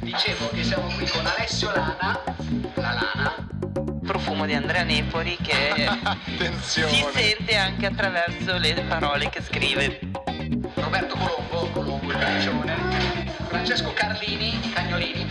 Dicevo 0.00 0.48
che 0.50 0.64
siamo 0.64 0.88
qui 0.96 1.06
con 1.08 1.24
Alessio 1.26 1.70
Lana, 1.70 2.20
la 2.74 2.92
Lana, 2.92 3.87
profumo 4.08 4.46
di 4.46 4.54
Andrea 4.54 4.84
Nepori 4.84 5.36
che 5.36 5.86
si 6.62 6.82
sente 7.12 7.56
anche 7.56 7.84
attraverso 7.84 8.56
le 8.56 8.82
parole 8.88 9.28
che 9.28 9.42
scrive. 9.42 10.00
Roberto 10.76 11.14
Colombo, 11.14 11.70
Colombo 11.72 12.10
il 12.10 12.16
piccione, 12.16 12.74
Francesco 13.48 13.92
Carlini, 13.92 14.54
i 14.64 14.70
cagnolini. 14.72 15.30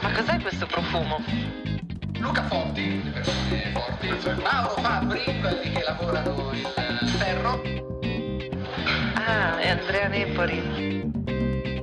Ma 0.00 0.10
cos'è 0.10 0.40
questo 0.40 0.66
profumo? 0.66 1.22
Luca 2.18 2.42
Forti, 2.48 3.04
le 3.04 3.10
persone 3.10 3.72
forti, 3.72 4.08
Mauro 4.42 4.82
Fabri, 4.82 5.22
quelli 5.40 5.70
che 5.70 5.84
lavorano 5.86 6.50
il 6.54 7.08
ferro. 7.18 7.62
Ah, 9.14 9.58
è 9.58 9.68
Andrea 9.68 10.08
Nepori. 10.08 11.06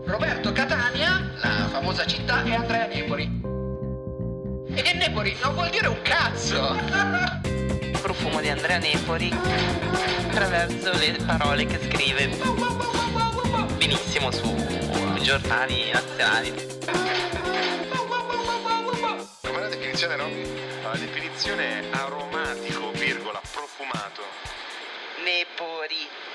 Roberto 0.04 0.52
Catania, 0.52 1.32
la 1.42 1.68
famosa 1.70 2.06
città, 2.06 2.44
e 2.44 2.54
Andrea 2.54 2.88
Nepori. 2.88 3.35
Nepori 5.06 5.38
non 5.40 5.54
vuol 5.54 5.70
dire 5.70 5.88
un 5.88 6.02
cazzo! 6.02 6.76
Profumo 8.02 8.42
di 8.42 8.50
Andrea 8.50 8.80
Nepori 8.80 9.30
attraverso 9.30 10.94
le 10.94 11.20
parole 11.24 11.68
che 11.68 11.80
scrive. 11.80 12.26
Benissimo 13.78 14.32
su 14.32 14.52
giornali 15.22 15.92
nazionali. 15.92 16.52
Com'è 19.42 19.60
la 19.60 19.68
definizione, 19.68 20.16
Robby? 20.16 20.44
La 20.82 20.98
definizione 20.98 21.82
è 21.82 21.84
aromatico, 21.92 22.90
virgola, 22.94 23.40
profumato. 23.52 24.24
Nepori. 25.24 26.35